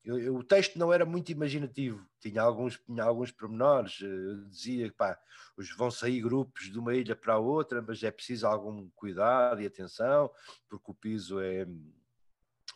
eu, 0.05 0.19
eu, 0.19 0.35
o 0.35 0.43
texto 0.43 0.77
não 0.77 0.93
era 0.93 1.03
muito 1.03 1.31
imaginativo, 1.31 2.05
tinha 2.21 2.43
alguns, 2.43 2.79
tinha 2.85 3.03
alguns 3.03 3.31
pormenores, 3.31 3.99
eu 4.01 4.45
dizia 4.45 4.87
que 4.87 5.17
os, 5.57 5.75
vão 5.75 5.89
sair 5.89 6.21
grupos 6.21 6.71
de 6.71 6.77
uma 6.77 6.93
ilha 6.93 7.15
para 7.15 7.33
a 7.33 7.39
outra, 7.39 7.81
mas 7.81 8.03
é 8.03 8.11
preciso 8.11 8.45
algum 8.45 8.87
cuidado 8.91 9.61
e 9.61 9.65
atenção, 9.65 10.29
porque 10.69 10.91
o 10.91 10.93
piso 10.93 11.39
é, 11.39 11.65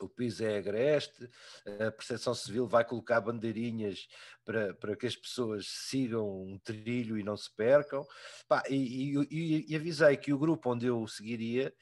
o 0.05 0.09
piso 0.09 0.43
é 0.43 0.57
agreste, 0.57 1.29
a 1.65 1.91
Proteção 1.91 2.33
Civil 2.33 2.67
vai 2.67 2.85
colocar 2.85 3.21
bandeirinhas 3.21 4.07
para, 4.45 4.73
para 4.73 4.95
que 4.95 5.05
as 5.05 5.15
pessoas 5.15 5.67
sigam 5.67 6.43
um 6.43 6.57
trilho 6.59 7.17
e 7.17 7.23
não 7.23 7.37
se 7.37 7.53
percam. 7.55 8.05
Pá, 8.47 8.63
e, 8.69 9.17
e, 9.29 9.65
e, 9.69 9.75
avisei 9.75 10.17
que 10.17 10.33
o 10.33 10.39
grupo 10.39 10.71
onde 10.71 10.85
eu 10.85 11.05
seguiria 11.07 11.73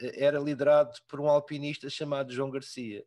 eh, 0.00 0.24
era 0.24 0.38
liderado 0.38 0.92
por 1.08 1.20
um 1.20 1.28
alpinista 1.28 1.88
chamado 1.88 2.32
João 2.32 2.50
Garcia. 2.50 3.04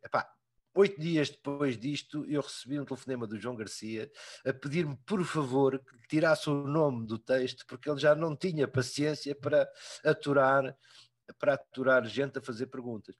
Oito 0.74 0.98
dias 0.98 1.28
depois 1.28 1.76
disto, 1.76 2.24
eu 2.26 2.40
recebi 2.40 2.80
um 2.80 2.84
telefonema 2.84 3.26
do 3.26 3.38
João 3.38 3.54
Garcia 3.54 4.10
a 4.44 4.54
pedir-me, 4.54 4.96
por 5.04 5.22
favor, 5.22 5.78
que 5.78 6.08
tirasse 6.08 6.48
o 6.48 6.66
nome 6.66 7.06
do 7.06 7.18
texto, 7.18 7.66
porque 7.66 7.90
ele 7.90 8.00
já 8.00 8.14
não 8.14 8.34
tinha 8.34 8.66
paciência 8.66 9.34
para 9.34 9.70
aturar, 10.02 10.74
para 11.38 11.54
aturar 11.54 12.06
gente 12.06 12.38
a 12.38 12.42
fazer 12.42 12.68
perguntas 12.68 13.14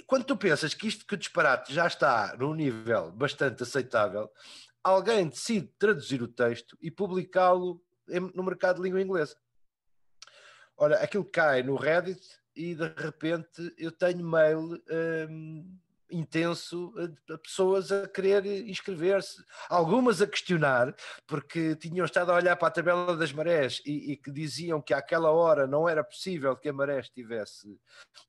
quando 0.00 0.24
tu 0.24 0.36
pensas 0.36 0.74
que 0.74 0.88
isto 0.88 1.06
que 1.06 1.14
o 1.14 1.18
disparate 1.18 1.72
já 1.72 1.86
está 1.86 2.34
num 2.38 2.54
nível 2.54 3.10
bastante 3.12 3.62
aceitável, 3.62 4.30
alguém 4.82 5.28
decide 5.28 5.68
traduzir 5.78 6.22
o 6.22 6.28
texto 6.28 6.76
e 6.80 6.90
publicá-lo 6.90 7.82
no 8.34 8.42
mercado 8.42 8.76
de 8.76 8.82
língua 8.82 9.00
inglesa. 9.00 9.36
Ora, 10.76 10.96
aquilo 10.96 11.24
cai 11.24 11.62
no 11.62 11.76
Reddit 11.76 12.20
e 12.56 12.74
de 12.74 12.88
repente 12.96 13.72
eu 13.78 13.92
tenho 13.92 14.26
mail 14.26 14.82
hum, 15.30 15.78
intenso 16.12 16.92
a, 17.30 17.38
pessoas 17.38 17.90
a 17.90 18.06
querer 18.06 18.44
inscrever-se, 18.68 19.42
algumas 19.68 20.20
a 20.20 20.26
questionar, 20.26 20.94
porque 21.26 21.74
tinham 21.76 22.04
estado 22.04 22.30
a 22.30 22.36
olhar 22.36 22.56
para 22.56 22.68
a 22.68 22.72
tabela 22.72 23.16
das 23.16 23.32
marés 23.32 23.80
e, 23.84 24.12
e, 24.12 24.16
que 24.16 24.30
diziam 24.30 24.80
que 24.80 24.94
àquela 24.94 25.30
hora 25.30 25.66
não 25.66 25.88
era 25.88 26.04
possível 26.04 26.56
que 26.56 26.68
a 26.68 26.72
maré 26.72 27.00
estivesse, 27.00 27.80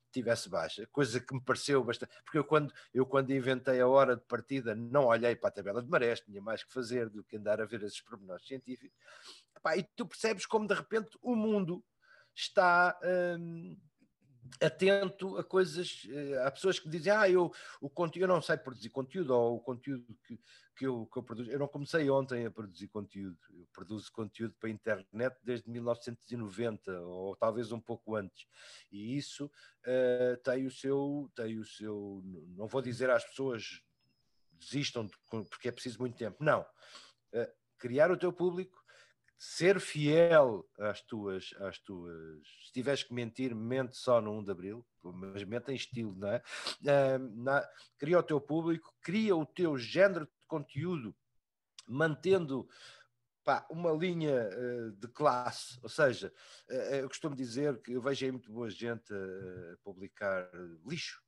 estivesse 0.06 0.48
baixa, 0.48 0.86
coisa 0.90 1.20
que 1.20 1.34
me 1.34 1.42
pareceu 1.42 1.82
bastante, 1.84 2.12
porque 2.24 2.38
eu 2.38 2.44
quando, 2.44 2.72
eu 2.92 3.04
quando 3.04 3.30
inventei 3.30 3.80
a 3.80 3.88
hora 3.88 4.16
de 4.16 4.22
partida 4.22 4.74
não 4.74 5.06
olhei 5.06 5.36
para 5.36 5.48
a 5.48 5.52
tabela 5.52 5.82
de 5.82 5.90
marés, 5.90 6.20
tinha 6.20 6.40
mais 6.40 6.62
que 6.64 6.72
fazer 6.72 7.08
do 7.10 7.22
que 7.24 7.36
andar 7.36 7.60
a 7.60 7.66
ver 7.66 7.82
esses 7.82 8.00
pormenores 8.00 8.46
científicos, 8.46 8.96
e 9.76 9.82
tu 9.96 10.06
percebes 10.06 10.46
como 10.46 10.66
de 10.66 10.74
repente 10.74 11.18
o 11.22 11.34
mundo 11.34 11.84
está... 12.34 12.98
Hum, 13.38 13.76
atento 14.60 15.36
a 15.38 15.44
coisas, 15.44 16.06
eh, 16.08 16.42
há 16.44 16.50
pessoas 16.50 16.78
que 16.78 16.88
dizem, 16.88 17.12
ah, 17.12 17.28
eu, 17.28 17.52
o 17.80 17.88
conteúdo, 17.88 18.24
eu 18.24 18.34
não 18.34 18.42
sei 18.42 18.56
produzir 18.56 18.90
conteúdo, 18.90 19.34
ou 19.34 19.56
o 19.56 19.60
conteúdo 19.60 20.04
que, 20.26 20.38
que, 20.76 20.86
eu, 20.86 21.06
que 21.06 21.18
eu 21.18 21.22
produzo, 21.22 21.50
eu 21.50 21.58
não 21.58 21.68
comecei 21.68 22.08
ontem 22.10 22.46
a 22.46 22.50
produzir 22.50 22.88
conteúdo, 22.88 23.38
eu 23.50 23.66
produzo 23.72 24.12
conteúdo 24.12 24.54
para 24.58 24.68
a 24.68 24.72
internet 24.72 25.36
desde 25.42 25.68
1990, 25.70 27.00
ou 27.00 27.36
talvez 27.36 27.72
um 27.72 27.80
pouco 27.80 28.16
antes, 28.16 28.46
e 28.92 29.16
isso 29.16 29.46
uh, 29.46 30.36
tem 30.42 30.66
o 30.66 30.70
seu, 30.70 31.30
tem 31.34 31.58
o 31.58 31.64
seu, 31.64 32.22
não 32.56 32.66
vou 32.66 32.82
dizer 32.82 33.10
às 33.10 33.24
pessoas 33.24 33.82
desistam 34.58 35.08
porque 35.28 35.68
é 35.68 35.72
preciso 35.72 35.98
muito 35.98 36.16
tempo, 36.16 36.42
não, 36.42 36.60
uh, 36.60 37.52
criar 37.78 38.10
o 38.10 38.16
teu 38.16 38.32
público, 38.32 38.83
ser 39.38 39.80
fiel 39.80 40.66
às 40.78 41.00
tuas, 41.02 41.54
às 41.60 41.78
tuas. 41.78 42.42
Se 42.66 42.72
tiveres 42.72 43.02
que 43.02 43.12
mentir, 43.12 43.54
mente 43.54 43.96
só 43.96 44.20
no 44.20 44.32
1 44.38 44.44
de 44.44 44.50
Abril, 44.50 44.86
mas 45.02 45.44
mente 45.44 45.70
em 45.70 45.74
estilo, 45.74 46.14
não 46.16 46.28
é? 46.28 46.42
Uh, 46.80 47.42
na, 47.42 47.66
cria 47.98 48.18
o 48.18 48.22
teu 48.22 48.40
público, 48.40 48.94
cria 49.02 49.36
o 49.36 49.44
teu 49.44 49.76
género 49.76 50.26
de 50.26 50.46
conteúdo, 50.46 51.14
mantendo 51.86 52.68
pá, 53.44 53.66
uma 53.70 53.92
linha 53.92 54.48
uh, 54.48 54.92
de 54.92 55.08
classe, 55.08 55.78
ou 55.82 55.88
seja, 55.88 56.32
uh, 56.70 56.94
eu 56.94 57.08
costumo 57.08 57.36
dizer 57.36 57.80
que 57.82 57.92
eu 57.92 58.00
vejo 58.00 58.24
aí 58.24 58.32
muito 58.32 58.50
boa 58.50 58.70
gente 58.70 59.12
a 59.12 59.76
publicar 59.82 60.50
lixo 60.86 61.22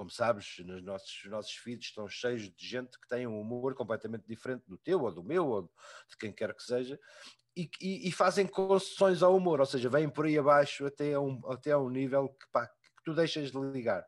como 0.00 0.08
sabes, 0.10 0.56
nos 0.60 0.82
nossos, 0.82 1.22
os 1.22 1.30
nossos 1.30 1.52
feeds 1.52 1.88
estão 1.88 2.08
cheios 2.08 2.44
de 2.44 2.66
gente 2.66 2.98
que 2.98 3.06
tem 3.06 3.26
um 3.26 3.38
humor 3.38 3.74
completamente 3.74 4.24
diferente 4.26 4.64
do 4.66 4.78
teu, 4.78 5.02
ou 5.02 5.12
do 5.12 5.22
meu, 5.22 5.46
ou 5.46 5.62
de 6.08 6.16
quem 6.18 6.32
quer 6.32 6.54
que 6.54 6.62
seja, 6.62 6.98
e, 7.54 7.68
e, 7.78 8.08
e 8.08 8.10
fazem 8.10 8.46
concessões 8.46 9.22
ao 9.22 9.36
humor, 9.36 9.60
ou 9.60 9.66
seja, 9.66 9.90
vêm 9.90 10.08
por 10.08 10.24
aí 10.24 10.38
abaixo 10.38 10.86
até 10.86 11.12
a 11.12 11.20
um, 11.20 11.38
até 11.52 11.72
a 11.72 11.78
um 11.78 11.90
nível 11.90 12.30
que, 12.30 12.50
pá, 12.50 12.66
que 12.66 13.04
tu 13.04 13.12
deixas 13.12 13.52
de 13.52 13.58
ligar. 13.58 14.02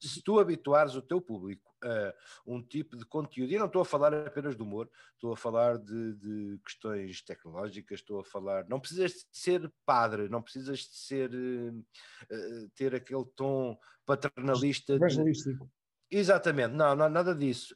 Se 0.00 0.20
tu 0.20 0.40
habituares 0.40 0.96
o 0.96 1.02
teu 1.02 1.20
público 1.20 1.75
a 1.86 2.14
um 2.46 2.62
tipo 2.62 2.96
de 2.96 3.04
conteúdo, 3.04 3.52
e 3.52 3.58
não 3.58 3.66
estou 3.66 3.82
a 3.82 3.84
falar 3.84 4.12
apenas 4.12 4.56
do 4.56 4.64
humor, 4.64 4.90
estou 5.14 5.32
a 5.32 5.36
falar 5.36 5.78
de, 5.78 6.14
de 6.14 6.60
questões 6.64 7.22
tecnológicas, 7.22 8.00
estou 8.00 8.20
a 8.20 8.24
falar. 8.24 8.66
Não 8.68 8.80
precisas 8.80 9.12
de 9.12 9.26
ser 9.32 9.72
padre, 9.84 10.28
não 10.28 10.42
precisas 10.42 10.80
de 10.80 10.96
ser 10.96 11.30
uh, 11.32 12.70
ter 12.74 12.94
aquele 12.94 13.24
tom 13.36 13.78
paternalista. 14.04 14.94
Evangelístico. 14.94 15.70
Exatamente, 16.08 16.72
não, 16.72 16.94
não, 16.94 17.08
nada 17.08 17.34
disso. 17.34 17.74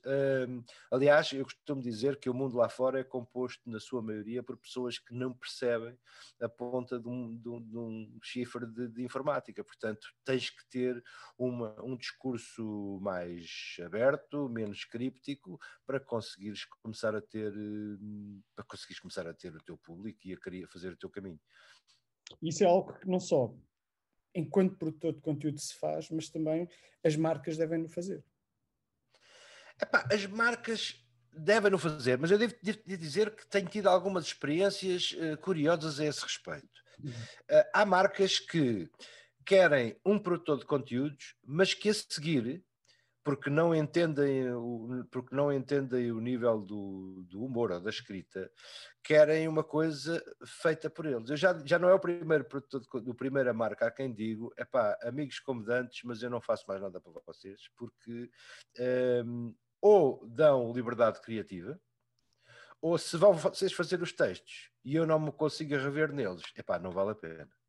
Aliás, 0.88 1.32
eu 1.32 1.44
costumo 1.44 1.82
dizer 1.82 2.16
que 2.16 2.30
o 2.30 2.34
mundo 2.34 2.56
lá 2.56 2.68
fora 2.68 3.00
é 3.00 3.04
composto, 3.04 3.68
na 3.68 3.80
sua 3.80 4.00
maioria, 4.00 4.40
por 4.40 4.56
pessoas 4.56 4.98
que 5.00 5.12
não 5.12 5.32
percebem 5.32 5.98
a 6.40 6.48
ponta 6.48 7.00
de 7.00 7.08
um, 7.08 7.36
de 7.36 7.48
um, 7.48 7.60
de 7.60 7.76
um 7.76 8.18
chifre 8.22 8.66
de, 8.66 8.88
de, 8.88 9.02
informática. 9.02 9.64
Portanto, 9.64 10.06
tens 10.24 10.48
que 10.48 10.64
ter 10.68 11.02
uma, 11.36 11.74
um 11.82 11.96
discurso 11.96 13.00
mais 13.02 13.76
aberto, 13.84 14.48
menos 14.48 14.84
críptico, 14.84 15.58
para 15.84 15.98
conseguires 15.98 16.64
começar 16.82 17.16
a 17.16 17.20
ter, 17.20 17.52
uh, 17.52 18.42
para 18.54 18.64
conseguires 18.64 19.00
começar 19.00 19.26
a 19.26 19.34
ter 19.34 19.52
o 19.56 19.62
teu 19.62 19.76
público 19.76 20.20
e 20.24 20.34
a 20.34 20.68
fazer 20.68 20.92
o 20.92 20.96
teu 20.96 21.10
caminho. 21.10 21.40
Isso 22.40 22.62
é 22.62 22.66
algo 22.68 22.92
que 22.92 23.08
não 23.08 23.18
só 23.18 23.52
enquanto 24.34 24.76
produtor 24.76 25.14
de 25.14 25.20
conteúdo 25.20 25.58
se 25.60 25.74
faz, 25.74 26.10
mas 26.10 26.28
também 26.28 26.68
as 27.04 27.16
marcas 27.16 27.56
devem 27.56 27.78
no 27.78 27.88
fazer. 27.88 28.24
Epá, 29.80 30.06
as 30.12 30.26
marcas 30.26 31.02
devem 31.32 31.70
no 31.70 31.78
fazer, 31.78 32.18
mas 32.18 32.30
eu 32.30 32.38
devo, 32.38 32.54
devo, 32.62 32.80
dizer 32.84 33.34
que 33.34 33.46
tenho 33.46 33.68
tido 33.68 33.88
algumas 33.88 34.26
experiências 34.26 35.12
uh, 35.12 35.36
curiosas 35.38 36.00
a 36.00 36.04
esse 36.04 36.22
respeito. 36.22 36.68
Uhum. 37.02 37.10
Uh, 37.10 37.64
há 37.72 37.86
marcas 37.86 38.38
que 38.38 38.90
querem 39.44 39.96
um 40.04 40.18
produtor 40.18 40.58
de 40.58 40.66
conteúdos, 40.66 41.34
mas 41.44 41.72
que 41.72 41.88
a 41.88 41.94
seguir 41.94 42.62
porque 43.22 43.50
não 43.50 43.74
entendem 43.74 44.50
o, 44.52 45.04
porque 45.10 45.34
não 45.34 45.52
entendem 45.52 46.10
o 46.12 46.20
nível 46.20 46.60
do, 46.60 47.22
do 47.28 47.44
humor 47.44 47.70
ou 47.70 47.80
da 47.80 47.90
escrita, 47.90 48.50
querem 49.02 49.46
uma 49.46 49.62
coisa 49.62 50.22
feita 50.44 50.88
por 50.88 51.06
eles. 51.06 51.28
Eu 51.28 51.36
já, 51.36 51.58
já 51.64 51.78
não 51.78 51.88
é 51.88 51.94
o 51.94 52.00
primeiro 52.00 52.44
produtor 52.44 53.00
do 53.02 53.14
primeira 53.14 53.52
marca 53.52 53.86
a 53.86 53.90
quem 53.90 54.12
digo, 54.12 54.52
é 54.56 54.64
pá, 54.64 54.98
amigos 55.02 55.38
como 55.38 55.62
dantes, 55.62 56.00
mas 56.04 56.22
eu 56.22 56.30
não 56.30 56.40
faço 56.40 56.64
mais 56.66 56.80
nada 56.80 57.00
para 57.00 57.12
vocês, 57.26 57.68
porque 57.76 58.30
um, 59.24 59.54
ou 59.80 60.26
dão 60.26 60.72
liberdade 60.72 61.20
criativa, 61.20 61.80
ou 62.80 62.96
se 62.96 63.16
vão 63.16 63.34
vocês 63.34 63.72
fazer 63.72 64.00
os 64.00 64.12
textos 64.12 64.70
e 64.84 64.94
eu 64.94 65.06
não 65.06 65.20
me 65.20 65.32
consigo 65.32 65.76
rever 65.76 66.12
neles, 66.12 66.42
é 66.56 66.62
pá, 66.62 66.78
não 66.78 66.90
vale 66.90 67.10
a 67.10 67.14
pena. 67.14 67.59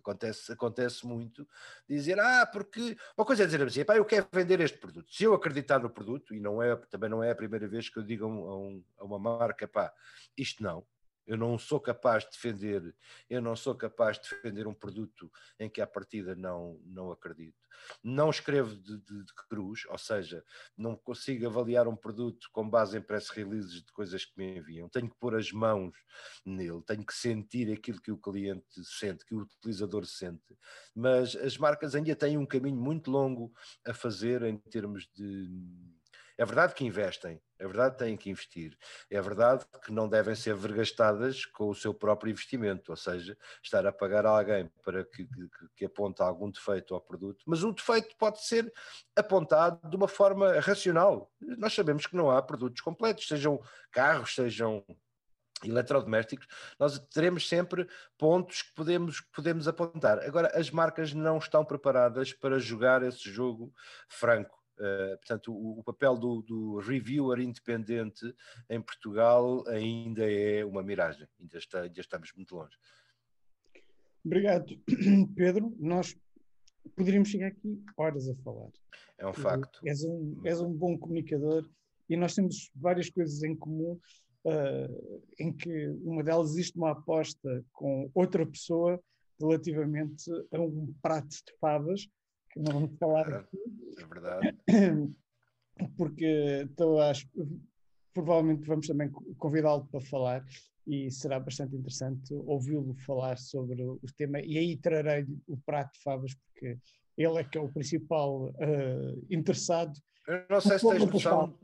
Acontece, 0.00 0.52
acontece 0.52 1.06
muito 1.06 1.46
dizer, 1.88 2.18
ah, 2.18 2.46
porque 2.46 2.96
uma 3.16 3.24
coisa 3.24 3.44
é 3.44 3.46
dizer 3.46 3.62
assim, 3.62 3.84
pá, 3.84 3.96
eu 3.96 4.04
quero 4.04 4.26
vender 4.32 4.60
este 4.60 4.78
produto. 4.78 5.12
Se 5.12 5.24
eu 5.24 5.34
acreditar 5.34 5.78
no 5.78 5.90
produto, 5.90 6.34
e 6.34 6.40
não 6.40 6.62
é, 6.62 6.74
também 6.76 7.08
não 7.08 7.22
é 7.22 7.30
a 7.30 7.36
primeira 7.36 7.68
vez 7.68 7.88
que 7.88 7.98
eu 7.98 8.02
digo 8.02 8.24
a, 8.24 8.28
um, 8.28 8.82
a 8.98 9.04
uma 9.04 9.18
marca, 9.18 9.68
pá, 9.68 9.92
isto 10.36 10.62
não, 10.62 10.84
eu 11.30 11.36
não 11.36 11.56
sou 11.56 11.78
capaz 11.78 12.24
de 12.24 12.30
defender, 12.30 12.92
eu 13.28 13.40
não 13.40 13.54
sou 13.54 13.72
capaz 13.72 14.18
de 14.18 14.28
defender 14.28 14.66
um 14.66 14.74
produto 14.74 15.30
em 15.60 15.70
que 15.70 15.80
à 15.80 15.86
partida 15.86 16.34
não, 16.34 16.80
não 16.84 17.12
acredito. 17.12 17.56
Não 18.02 18.30
escrevo 18.30 18.74
de, 18.74 18.98
de, 18.98 19.24
de 19.24 19.34
cruz, 19.48 19.86
ou 19.88 19.96
seja, 19.96 20.44
não 20.76 20.96
consigo 20.96 21.46
avaliar 21.46 21.86
um 21.86 21.94
produto 21.94 22.48
com 22.52 22.68
base 22.68 22.98
em 22.98 23.00
press 23.00 23.28
releases 23.28 23.80
de 23.80 23.92
coisas 23.92 24.24
que 24.24 24.32
me 24.36 24.58
enviam. 24.58 24.88
Tenho 24.88 25.08
que 25.08 25.16
pôr 25.20 25.36
as 25.36 25.52
mãos 25.52 25.96
nele, 26.44 26.82
tenho 26.84 27.06
que 27.06 27.14
sentir 27.14 27.72
aquilo 27.72 28.02
que 28.02 28.10
o 28.10 28.18
cliente 28.18 28.66
sente, 28.82 29.24
que 29.24 29.32
o 29.36 29.42
utilizador 29.42 30.04
sente. 30.06 30.58
Mas 30.96 31.36
as 31.36 31.56
marcas 31.56 31.94
ainda 31.94 32.16
têm 32.16 32.38
um 32.38 32.44
caminho 32.44 32.76
muito 32.76 33.08
longo 33.08 33.52
a 33.86 33.94
fazer 33.94 34.42
em 34.42 34.58
termos 34.58 35.08
de 35.14 35.48
é 36.36 36.44
verdade 36.44 36.74
que 36.74 36.86
investem, 36.86 37.40
é 37.60 37.66
verdade 37.66 37.98
têm 37.98 38.16
que 38.16 38.30
investir, 38.30 38.76
é 39.10 39.20
verdade 39.20 39.64
que 39.84 39.92
não 39.92 40.08
devem 40.08 40.34
ser 40.34 40.54
vergastadas 40.54 41.44
com 41.44 41.68
o 41.68 41.74
seu 41.74 41.92
próprio 41.92 42.30
investimento, 42.30 42.90
ou 42.90 42.96
seja, 42.96 43.36
estar 43.62 43.86
a 43.86 43.92
pagar 43.92 44.24
a 44.24 44.30
alguém 44.30 44.70
para 44.82 45.04
que, 45.04 45.26
que, 45.26 45.48
que 45.76 45.84
aponte 45.84 46.22
algum 46.22 46.50
defeito 46.50 46.94
ao 46.94 47.00
produto, 47.00 47.44
mas 47.46 47.62
o 47.62 47.72
defeito 47.72 48.16
pode 48.16 48.42
ser 48.42 48.72
apontado 49.14 49.88
de 49.88 49.94
uma 49.94 50.08
forma 50.08 50.58
racional. 50.60 51.30
Nós 51.38 51.74
sabemos 51.74 52.06
que 52.06 52.16
não 52.16 52.30
há 52.30 52.40
produtos 52.40 52.80
completos, 52.80 53.28
sejam 53.28 53.60
carros, 53.92 54.34
sejam 54.34 54.82
eletrodomésticos, 55.62 56.46
nós 56.78 56.98
teremos 57.12 57.46
sempre 57.46 57.86
pontos 58.16 58.62
que 58.62 58.72
podemos, 58.74 59.20
podemos 59.20 59.68
apontar. 59.68 60.18
Agora, 60.20 60.50
as 60.58 60.70
marcas 60.70 61.12
não 61.12 61.36
estão 61.36 61.62
preparadas 61.62 62.32
para 62.32 62.58
jogar 62.58 63.02
esse 63.02 63.30
jogo 63.30 63.70
franco. 64.08 64.59
Uh, 64.80 65.18
portanto, 65.18 65.52
o, 65.52 65.80
o 65.80 65.84
papel 65.84 66.16
do, 66.16 66.40
do, 66.40 66.78
reviewer 66.78 67.38
independente 67.38 68.34
em 68.68 68.80
Portugal 68.80 69.62
ainda 69.68 70.24
é 70.24 70.64
uma 70.64 70.82
miragem, 70.82 71.28
ainda, 71.38 71.58
está, 71.58 71.82
ainda 71.82 72.00
estamos 72.00 72.32
muito 72.34 72.54
longe. 72.54 72.74
Obrigado, 74.24 74.80
Pedro. 75.36 75.76
Nós 75.78 76.16
poderíamos 76.96 77.28
chegar 77.28 77.48
aqui 77.48 77.84
horas 77.94 78.26
a 78.30 78.34
falar. 78.36 78.70
É 79.18 79.26
um 79.26 79.34
facto. 79.34 79.80
És 79.84 80.02
um, 80.02 80.40
és 80.44 80.62
um 80.62 80.72
bom 80.72 80.96
comunicador 80.96 81.68
e 82.08 82.16
nós 82.16 82.34
temos 82.34 82.70
várias 82.74 83.10
coisas 83.10 83.42
em 83.42 83.54
comum, 83.54 84.00
uh, 84.46 85.22
em 85.38 85.52
que 85.52 85.88
uma 86.02 86.24
delas 86.24 86.52
existe 86.52 86.78
uma 86.78 86.92
aposta 86.92 87.62
com 87.70 88.10
outra 88.14 88.46
pessoa 88.46 88.98
relativamente 89.38 90.30
a 90.52 90.58
um 90.58 90.90
prato 91.02 91.28
de 91.28 91.52
favas 91.60 92.08
que 92.50 92.60
não 92.60 92.72
vamos 92.72 92.98
falar 92.98 93.30
é, 93.30 93.36
aqui. 93.36 93.58
É 93.98 94.06
verdade. 94.06 94.58
Porque 95.96 96.66
estou 96.68 97.00
a, 97.00 97.12
provavelmente 98.12 98.66
vamos 98.66 98.86
também 98.86 99.10
convidá-lo 99.38 99.86
para 99.86 100.00
falar 100.00 100.44
e 100.86 101.10
será 101.10 101.38
bastante 101.38 101.76
interessante 101.76 102.34
ouvi-lo 102.34 102.94
falar 103.06 103.38
sobre 103.38 103.82
o 103.82 104.00
tema 104.16 104.40
e 104.40 104.58
aí 104.58 104.76
trarei 104.76 105.26
o 105.46 105.56
prato 105.56 105.92
de 105.94 106.02
favas 106.02 106.34
porque 106.34 106.78
ele 107.16 107.38
é 107.38 107.44
que 107.44 107.56
é 107.56 107.60
o 107.60 107.72
principal 107.72 108.48
uh, 108.48 109.26
interessado. 109.30 109.92
Eu 110.26 110.44
não 110.48 110.60
sei 110.60 110.78
se 110.78 110.88
tens 110.88 111.06
noção 111.06 111.58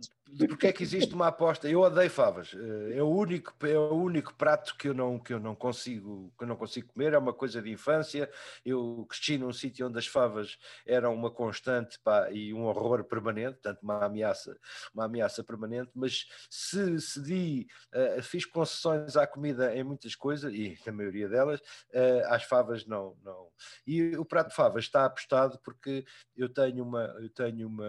porque 0.49 0.67
é 0.67 0.73
que 0.73 0.83
existe 0.83 1.15
uma 1.15 1.29
aposta. 1.29 1.69
Eu 1.69 1.81
odeio 1.81 2.11
favas. 2.11 2.55
Eh, 2.55 2.99
é 2.99 3.03
o 3.03 3.09
único, 3.09 3.55
é 3.65 3.79
o 3.79 3.95
único 3.95 4.35
prato 4.35 4.77
que 4.77 4.89
eu 4.89 4.95
não 4.95 5.19
que 5.19 5.33
eu 5.33 5.39
não 5.39 5.55
consigo 5.55 6.33
que 6.37 6.45
eu 6.45 6.49
não 6.49 6.57
consigo 6.57 6.93
comer. 6.93 7.13
É 7.13 7.19
uma 7.19 7.33
coisa 7.33 7.63
de 7.63 7.71
infância. 7.71 8.29
Eu 8.65 9.07
cresci 9.09 9.39
num 9.39 9.53
sítio 9.53 9.87
onde 9.87 9.99
as 9.99 10.07
favas 10.07 10.59
eram 10.85 11.15
uma 11.15 11.31
constante 11.31 11.99
pá, 12.03 12.31
e 12.31 12.53
um 12.53 12.65
horror 12.65 13.05
permanente, 13.05 13.55
portanto 13.55 13.83
uma 13.83 14.05
ameaça, 14.05 14.59
uma 14.93 15.05
ameaça 15.05 15.45
permanente. 15.45 15.91
Mas 15.95 16.27
se 16.51 17.01
cedi, 17.01 17.67
uh, 17.95 18.23
fiz 18.23 18.45
concessões 18.45 19.17
à 19.17 19.27
comida 19.27 19.75
em 19.77 19.85
muitas 19.85 20.15
coisas 20.17 20.53
e 20.53 20.79
na 20.85 20.93
maioria 20.93 21.29
delas, 21.29 21.61
uh, 21.61 22.27
às 22.27 22.43
favas 22.43 22.85
não 22.87 23.17
não. 23.23 23.49
E 23.87 24.17
o 24.17 24.25
prato 24.25 24.49
de 24.49 24.57
favas 24.57 24.85
está 24.85 25.05
apostado 25.05 25.59
porque 25.63 26.05
eu 26.37 26.49
tenho 26.49 26.85
uma 26.85 27.05
eu 27.21 27.31
tenho 27.31 27.69
uma 27.69 27.87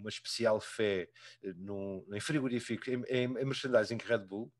uma 0.00 0.08
especial 0.08 0.60
fé 0.60 1.08
eh, 1.42 1.52
num, 1.56 2.04
em 2.12 2.20
frigorífico, 2.20 2.90
em, 2.90 3.02
em, 3.08 3.24
em 3.24 3.44
merchandising 3.44 3.98
Red 4.04 4.26
Bull, 4.26 4.52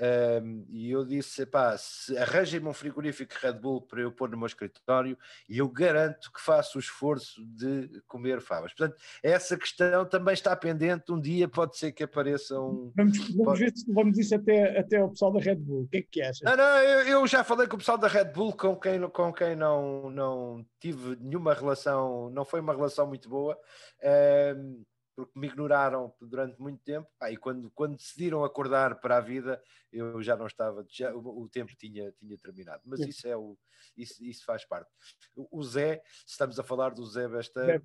um, 0.00 0.66
e 0.70 0.90
eu 0.90 1.04
disse: 1.04 1.46
pá, 1.46 1.76
arranjem-me 2.18 2.66
um 2.66 2.72
frigorífico 2.72 3.34
Red 3.40 3.54
Bull 3.54 3.80
para 3.80 4.00
eu 4.00 4.10
pôr 4.10 4.28
no 4.28 4.36
meu 4.36 4.46
escritório 4.46 5.16
e 5.48 5.58
eu 5.58 5.68
garanto 5.68 6.32
que 6.32 6.40
faço 6.40 6.78
o 6.78 6.80
esforço 6.80 7.44
de 7.46 8.02
comer 8.08 8.40
favas. 8.40 8.72
Portanto, 8.74 9.00
essa 9.22 9.56
questão 9.56 10.04
também 10.04 10.34
está 10.34 10.54
pendente. 10.56 11.12
Um 11.12 11.20
dia 11.20 11.48
pode 11.48 11.76
ser 11.76 11.92
que 11.92 12.02
apareça 12.02 12.58
um. 12.58 12.92
Vamos, 12.96 13.18
vamos 13.18 13.44
pode... 13.44 13.60
ver 13.60 13.72
se 13.76 13.92
vamos 13.92 14.18
isso 14.18 14.34
até, 14.34 14.78
até 14.78 14.96
ao 14.96 15.10
pessoal 15.10 15.32
da 15.32 15.40
Red 15.40 15.56
Bull. 15.56 15.82
O 15.82 15.88
que 15.88 15.98
é 15.98 16.02
que 16.02 16.22
achas? 16.22 16.42
Não, 16.42 16.56
não, 16.56 16.78
eu, 16.78 17.00
eu, 17.20 17.26
já 17.26 17.44
falei 17.44 17.68
com 17.68 17.76
o 17.76 17.78
pessoal 17.78 17.98
da 17.98 18.08
Red 18.08 18.32
Bull 18.32 18.52
com 18.52 18.76
quem, 18.76 19.00
com 19.10 19.32
quem 19.32 19.54
não, 19.54 20.10
não 20.10 20.66
tive 20.80 21.16
nenhuma 21.20 21.54
relação, 21.54 22.30
não 22.30 22.44
foi 22.44 22.58
uma 22.58 22.74
relação 22.74 23.06
muito 23.06 23.28
boa. 23.28 23.56
Um, 24.56 24.82
porque 25.14 25.38
me 25.38 25.46
ignoraram 25.46 26.12
durante 26.20 26.60
muito 26.60 26.82
tempo. 26.82 27.08
Ah, 27.20 27.30
e 27.30 27.36
quando, 27.36 27.70
quando 27.70 27.96
decidiram 27.96 28.44
acordar 28.44 29.00
para 29.00 29.18
a 29.18 29.20
vida, 29.20 29.62
eu 29.92 30.22
já 30.22 30.36
não 30.36 30.46
estava, 30.46 30.84
já, 30.88 31.14
o, 31.14 31.42
o 31.42 31.48
tempo 31.48 31.72
tinha, 31.76 32.12
tinha 32.12 32.38
terminado. 32.38 32.82
Mas 32.84 33.00
isso 33.00 33.26
é 33.28 33.36
o 33.36 33.56
isso, 33.96 34.24
isso 34.24 34.44
faz 34.44 34.64
parte. 34.64 34.90
O, 35.36 35.58
o 35.58 35.62
Zé, 35.62 36.02
se 36.26 36.32
estamos 36.32 36.58
a 36.58 36.62
falar 36.62 36.90
do 36.94 37.04
Zé 37.06 37.28
Besteiro, 37.28 37.84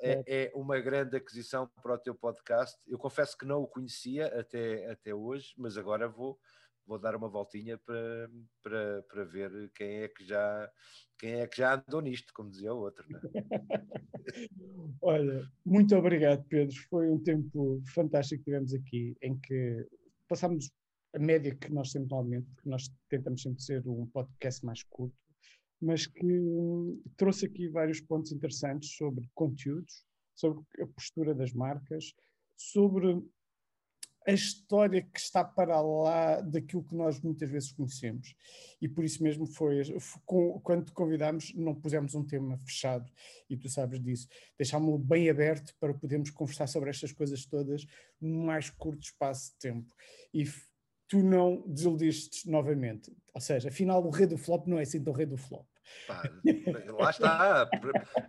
é, 0.00 0.24
é, 0.26 0.52
uma 0.54 0.78
grande 0.80 1.16
aquisição 1.16 1.68
para 1.82 1.94
o 1.94 1.98
teu 1.98 2.14
podcast. 2.14 2.76
Eu 2.86 2.98
confesso 2.98 3.36
que 3.36 3.44
não 3.44 3.60
o 3.60 3.68
conhecia 3.68 4.26
até, 4.38 4.90
até 4.90 5.14
hoje, 5.14 5.52
mas 5.56 5.76
agora 5.76 6.08
vou 6.08 6.38
vou 6.86 6.98
dar 6.98 7.16
uma 7.16 7.28
voltinha 7.28 7.76
para, 7.78 8.30
para, 8.62 9.02
para 9.02 9.24
ver 9.24 9.70
quem 9.74 10.02
é 10.02 10.08
que 10.08 10.24
já 10.24 10.70
quem 11.18 11.32
é 11.40 11.46
que 11.46 11.56
já 11.56 11.74
andou 11.74 12.00
nisto, 12.00 12.32
como 12.34 12.50
dizia 12.50 12.74
o 12.74 12.78
outro. 12.78 13.04
Né? 13.08 13.18
Olha, 15.00 15.48
muito 15.64 15.96
obrigado, 15.96 16.44
Pedro. 16.48 16.76
Foi 16.90 17.08
um 17.08 17.18
tempo 17.18 17.82
fantástico 17.94 18.44
que 18.44 18.50
tivemos 18.50 18.74
aqui, 18.74 19.16
em 19.22 19.38
que 19.38 19.86
passámos 20.28 20.70
a 21.14 21.18
média 21.18 21.54
que 21.54 21.72
nós 21.72 21.90
temos 21.90 22.10
normalmente, 22.10 22.46
porque 22.54 22.68
nós 22.68 22.92
tentamos 23.08 23.42
sempre 23.42 23.62
ser 23.62 23.86
um 23.88 24.06
podcast 24.08 24.64
mais 24.64 24.82
curto, 24.82 25.16
mas 25.80 26.06
que 26.06 27.02
trouxe 27.16 27.46
aqui 27.46 27.68
vários 27.68 28.00
pontos 28.00 28.30
interessantes 28.32 28.94
sobre 28.96 29.26
conteúdos, 29.34 30.04
sobre 30.34 30.62
a 30.82 30.86
postura 30.86 31.34
das 31.34 31.52
marcas, 31.54 32.12
sobre 32.56 33.22
a 34.26 34.32
história 34.32 35.02
que 35.02 35.20
está 35.20 35.44
para 35.44 35.80
lá 35.80 36.40
daquilo 36.40 36.82
que 36.82 36.96
nós 36.96 37.20
muitas 37.20 37.48
vezes 37.48 37.70
conhecemos. 37.70 38.34
E 38.82 38.88
por 38.88 39.04
isso 39.04 39.22
mesmo 39.22 39.46
foi, 39.46 39.84
foi 40.00 40.60
quando 40.62 40.86
te 40.86 40.92
convidámos, 40.92 41.54
não 41.54 41.74
pusemos 41.74 42.14
um 42.14 42.24
tema 42.24 42.58
fechado, 42.58 43.10
e 43.48 43.56
tu 43.56 43.68
sabes 43.68 44.02
disso. 44.02 44.26
Deixámos-lo 44.58 44.98
bem 44.98 45.30
aberto 45.30 45.74
para 45.78 45.94
podermos 45.94 46.30
conversar 46.30 46.66
sobre 46.66 46.90
estas 46.90 47.12
coisas 47.12 47.46
todas 47.46 47.86
num 48.20 48.44
mais 48.44 48.68
curto 48.68 49.02
espaço 49.04 49.52
de 49.52 49.58
tempo. 49.58 49.94
E 50.34 50.44
tu 51.08 51.22
não 51.22 51.62
desiludiste 51.68 52.50
novamente. 52.50 53.12
Ou 53.32 53.40
seja, 53.40 53.68
afinal, 53.68 54.04
o 54.04 54.10
rei 54.10 54.26
do 54.26 54.36
flop 54.36 54.66
não 54.66 54.78
é 54.78 54.82
assim 54.82 55.02
tão 55.02 55.12
rei 55.12 55.26
do 55.26 55.36
flop. 55.36 55.66
Pá, 56.06 56.22
lá 56.98 57.10
está, 57.10 57.68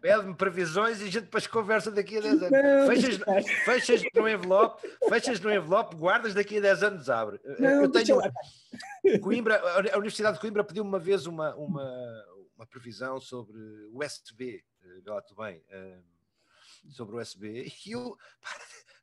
pede-me 0.02 0.36
previsões 0.36 1.00
e 1.00 1.04
a 1.04 1.06
gente 1.06 1.22
depois 1.22 1.46
conversa 1.48 1.92
daqui 1.92 2.18
a 2.18 2.22
10 2.22 2.44
anos. 2.44 2.88
Fechas, 2.88 3.50
fechas 3.66 4.04
no 4.14 4.28
envelope, 4.28 4.88
fechas 5.10 5.40
no 5.40 5.52
envelope, 5.52 5.96
guardas 5.96 6.34
daqui 6.34 6.58
a 6.58 6.62
10 6.62 6.84
anos, 6.84 7.10
abre. 7.10 7.40
Não, 7.60 7.84
eu 7.84 7.92
tenho 7.92 8.20
Coimbra, 9.22 9.60
a 9.60 9.98
Universidade 9.98 10.36
de 10.36 10.42
Coimbra 10.42 10.64
pediu 10.64 10.84
uma 10.84 11.00
vez 11.00 11.26
uma, 11.26 11.56
uma, 11.56 12.26
uma 12.56 12.66
previsão 12.66 13.20
sobre 13.20 13.58
o 13.92 14.04
SB, 14.04 14.64
eh, 14.84 15.02
lá 15.06 15.22
tudo 15.22 15.44
bem, 15.44 15.64
eh, 15.70 16.00
sobre 16.90 17.16
o 17.16 17.20
SB, 17.20 17.72
e 17.86 17.92
eu, 17.92 18.18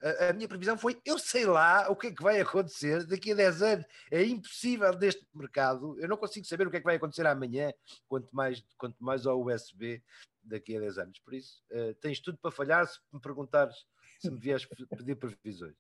a, 0.03 0.31
a, 0.31 0.33
minha 0.33 0.49
previsão 0.49 0.77
foi: 0.77 1.01
eu 1.05 1.19
sei 1.19 1.47
lá 1.47 1.91
o 1.91 1.97
que 1.97 2.09
é 2.09 2.13
que 2.13 2.23
vai 2.23 2.41
acontecer 2.41 3.05
daqui 3.07 3.33
a 3.33 3.35
10 3.35 3.63
anos. 3.63 3.87
É 4.11 4.25
impossível 4.25 4.93
neste 4.99 5.27
mercado, 5.35 5.99
eu 6.01 6.09
não 6.09 6.17
consigo 6.17 6.47
saber 6.47 6.67
o 6.67 6.71
que 6.71 6.77
é 6.77 6.81
que 6.81 6.87
vai 6.87 6.97
acontecer 6.97 7.27
amanhã, 7.27 7.73
quanto 8.09 8.29
mais, 8.35 8.63
quanto 8.77 9.03
mais 9.03 9.27
ao 9.27 9.41
USB 9.41 10.03
daqui 10.43 10.77
a 10.77 10.81
10 10.81 10.99
anos. 10.99 11.19
Por 11.21 11.35
isso, 11.35 11.63
uh, 11.71 11.95
tens 11.95 12.21
tudo 12.21 12.39
para 12.39 12.51
falhar 12.51 12.87
se 12.87 12.99
me 13.13 13.21
perguntares, 13.21 13.75
se 14.21 14.31
me 14.31 14.39
vieres 14.39 14.67
pedir 14.67 15.17
previsões. 15.17 15.75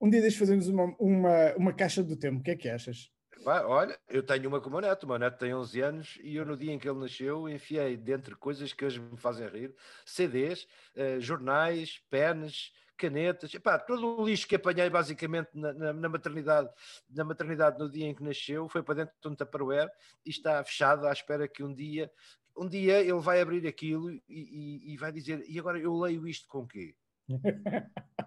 Um 0.00 0.08
dia 0.08 0.22
deixa 0.22 0.38
fazermos 0.38 0.66
uma, 0.68 0.94
uma, 0.98 1.54
uma 1.56 1.72
caixa 1.72 2.02
do 2.02 2.16
tempo, 2.16 2.40
o 2.40 2.42
que 2.42 2.52
é 2.52 2.56
que 2.56 2.68
achas? 2.68 3.10
Olha, 3.44 3.98
eu 4.08 4.22
tenho 4.22 4.48
uma 4.48 4.60
com 4.60 4.68
o 4.68 4.72
meu 4.72 4.80
neto, 4.82 5.04
o 5.04 5.06
meu 5.06 5.18
neto 5.18 5.38
tem 5.38 5.54
11 5.54 5.80
anos 5.80 6.18
e 6.22 6.36
eu 6.36 6.44
no 6.44 6.56
dia 6.56 6.72
em 6.72 6.78
que 6.78 6.88
ele 6.88 6.98
nasceu 6.98 7.48
enfiei 7.48 7.96
dentre 7.96 8.34
coisas 8.34 8.72
que 8.72 8.84
hoje 8.84 9.00
me 9.00 9.16
fazem 9.16 9.48
rir, 9.48 9.74
CDs, 10.04 10.66
uh, 10.94 11.20
jornais, 11.20 12.02
pens, 12.10 12.72
canetas, 13.00 13.54
epá, 13.54 13.78
todo 13.78 14.20
o 14.20 14.26
lixo 14.26 14.46
que 14.46 14.56
apanhei 14.56 14.90
basicamente 14.90 15.48
na, 15.54 15.72
na, 15.72 15.92
na, 15.94 16.08
maternidade, 16.08 16.68
na 17.08 17.24
maternidade 17.24 17.78
no 17.78 17.90
dia 17.90 18.06
em 18.06 18.14
que 18.14 18.22
nasceu, 18.22 18.68
foi 18.68 18.82
para 18.82 18.96
dentro 18.96 19.14
de 19.20 19.28
um 19.28 19.34
Tupperware 19.34 19.90
e 20.24 20.30
está 20.30 20.62
fechado 20.62 21.06
à 21.06 21.12
espera 21.12 21.48
que 21.48 21.62
um 21.62 21.72
dia, 21.72 22.12
um 22.56 22.68
dia 22.68 23.00
ele 23.00 23.20
vai 23.20 23.40
abrir 23.40 23.66
aquilo 23.66 24.10
e, 24.10 24.22
e, 24.28 24.92
e 24.92 24.96
vai 24.98 25.10
dizer, 25.10 25.42
e 25.48 25.58
agora 25.58 25.78
eu 25.78 25.96
leio 25.96 26.28
isto 26.28 26.46
com 26.46 26.66
quê? 26.66 26.94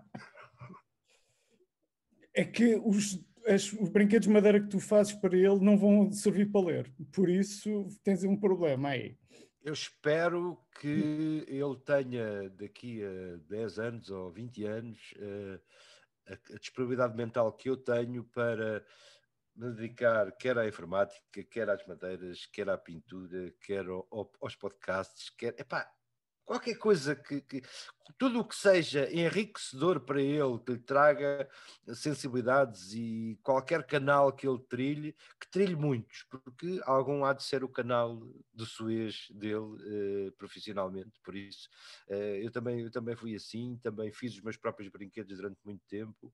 é 2.33 2.43
que 2.43 2.75
os, 2.83 3.23
as, 3.45 3.71
os 3.73 3.89
brinquedos 3.89 4.27
de 4.27 4.33
madeira 4.33 4.59
que 4.59 4.69
tu 4.69 4.79
fazes 4.79 5.13
para 5.13 5.37
ele 5.37 5.59
não 5.59 5.77
vão 5.77 6.11
servir 6.11 6.51
para 6.51 6.65
ler. 6.65 6.91
Por 7.13 7.29
isso 7.29 7.87
tens 8.03 8.23
um 8.23 8.35
problema 8.35 8.89
aí. 8.89 9.15
Eu 9.63 9.71
espero 9.71 10.61
que 10.81 11.45
ele 11.47 11.79
tenha 11.85 12.49
daqui 12.49 13.01
a 13.01 13.37
10 13.47 13.79
anos 13.79 14.09
ou 14.09 14.29
20 14.29 14.65
anos 14.65 15.13
uh, 15.15 15.61
a, 16.27 16.33
a 16.33 16.59
disponibilidade 16.59 17.15
mental 17.15 17.53
que 17.53 17.69
eu 17.69 17.77
tenho 17.77 18.25
para 18.25 18.85
me 19.55 19.71
dedicar 19.71 20.31
quer 20.33 20.57
à 20.57 20.67
informática, 20.67 21.43
quer 21.45 21.69
às 21.69 21.85
madeiras, 21.87 22.45
quer 22.47 22.69
à 22.69 22.77
pintura, 22.77 23.53
quer 23.61 23.87
ao, 23.87 24.05
aos 24.41 24.55
podcasts, 24.57 25.29
quer. 25.29 25.57
Epá, 25.57 25.89
qualquer 26.45 26.75
coisa 26.75 27.15
que, 27.15 27.41
que, 27.41 27.61
tudo 28.17 28.39
o 28.39 28.45
que 28.45 28.55
seja 28.55 29.09
enriquecedor 29.11 30.01
para 30.01 30.21
ele, 30.21 30.59
que 30.59 30.73
lhe 30.73 30.79
traga 30.79 31.49
sensibilidades 31.93 32.93
e 32.93 33.39
qualquer 33.41 33.85
canal 33.85 34.31
que 34.33 34.47
ele 34.47 34.59
trilhe, 34.69 35.15
que 35.39 35.49
trilhe 35.49 35.75
muitos, 35.75 36.23
porque 36.29 36.81
algum 36.85 37.23
há 37.23 37.33
de 37.33 37.43
ser 37.43 37.63
o 37.63 37.69
canal 37.69 38.21
de 38.53 38.65
Suez 38.65 39.27
dele 39.31 39.77
eh, 39.85 40.31
profissionalmente, 40.37 41.19
por 41.23 41.35
isso 41.35 41.69
eh, 42.09 42.41
eu, 42.43 42.51
também, 42.51 42.81
eu 42.81 42.91
também 42.91 43.15
fui 43.15 43.35
assim, 43.35 43.79
também 43.81 44.11
fiz 44.11 44.33
os 44.33 44.41
meus 44.41 44.57
próprios 44.57 44.91
brinquedos 44.91 45.37
durante 45.37 45.59
muito 45.63 45.83
tempo 45.87 46.33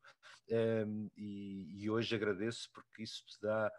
eh, 0.50 0.86
e, 1.15 1.84
e, 1.84 1.89
hoje 1.89 2.15
agradeço 2.15 2.69
porque 2.74 3.04
isso 3.04 3.24
te 3.26 3.39
dá 3.41 3.72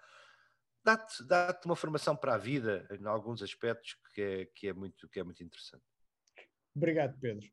dá-te 0.82 1.24
dá 1.24 1.60
uma 1.64 1.76
formação 1.76 2.16
para 2.16 2.34
a 2.34 2.38
vida 2.38 2.86
em 2.90 3.06
alguns 3.06 3.42
aspectos 3.42 3.96
que 4.14 4.22
é, 4.22 4.46
que 4.46 4.68
é, 4.68 4.72
muito, 4.72 5.08
que 5.08 5.20
é 5.20 5.24
muito 5.24 5.42
interessante. 5.42 5.89
Obrigado, 6.74 7.18
Pedro. 7.20 7.46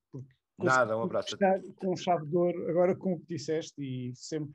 Nada, 0.58 0.98
um 0.98 1.04
abraço. 1.04 1.36
Estar 1.36 1.62
com 1.76 1.96
chave 1.96 2.26
de 2.26 2.36
ouro, 2.36 2.70
agora 2.70 2.96
com 2.96 3.14
o 3.14 3.20
que 3.20 3.36
disseste 3.36 3.82
e 3.82 4.16
sempre 4.16 4.54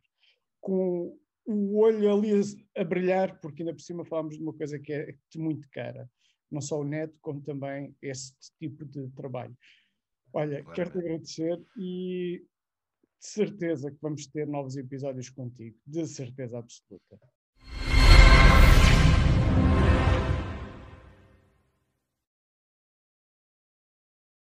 com 0.60 1.16
o 1.46 1.78
olho 1.78 2.12
ali 2.12 2.32
a, 2.76 2.84
brilhar, 2.84 3.40
porque 3.40 3.62
ainda 3.62 3.74
por 3.74 3.80
cima 3.80 4.04
falamos 4.04 4.36
de 4.36 4.42
uma 4.42 4.52
coisa 4.52 4.78
que 4.78 4.92
é 4.92 5.14
muito 5.36 5.68
cara. 5.70 6.08
Não 6.50 6.60
só 6.60 6.80
o 6.80 6.84
neto, 6.84 7.18
como 7.20 7.40
também 7.40 7.96
esse 8.02 8.34
tipo 8.58 8.84
de 8.84 9.08
trabalho. 9.10 9.56
Olha, 10.32 10.62
claro. 10.62 10.74
quero-te 10.74 10.98
agradecer 10.98 11.62
e 11.76 12.44
de 13.20 13.26
certeza 13.26 13.90
que 13.90 13.98
vamos 14.00 14.26
ter 14.26 14.46
novos 14.46 14.76
episódios 14.76 15.30
contigo, 15.30 15.76
de 15.86 16.06
certeza 16.06 16.58
absoluta. 16.58 17.18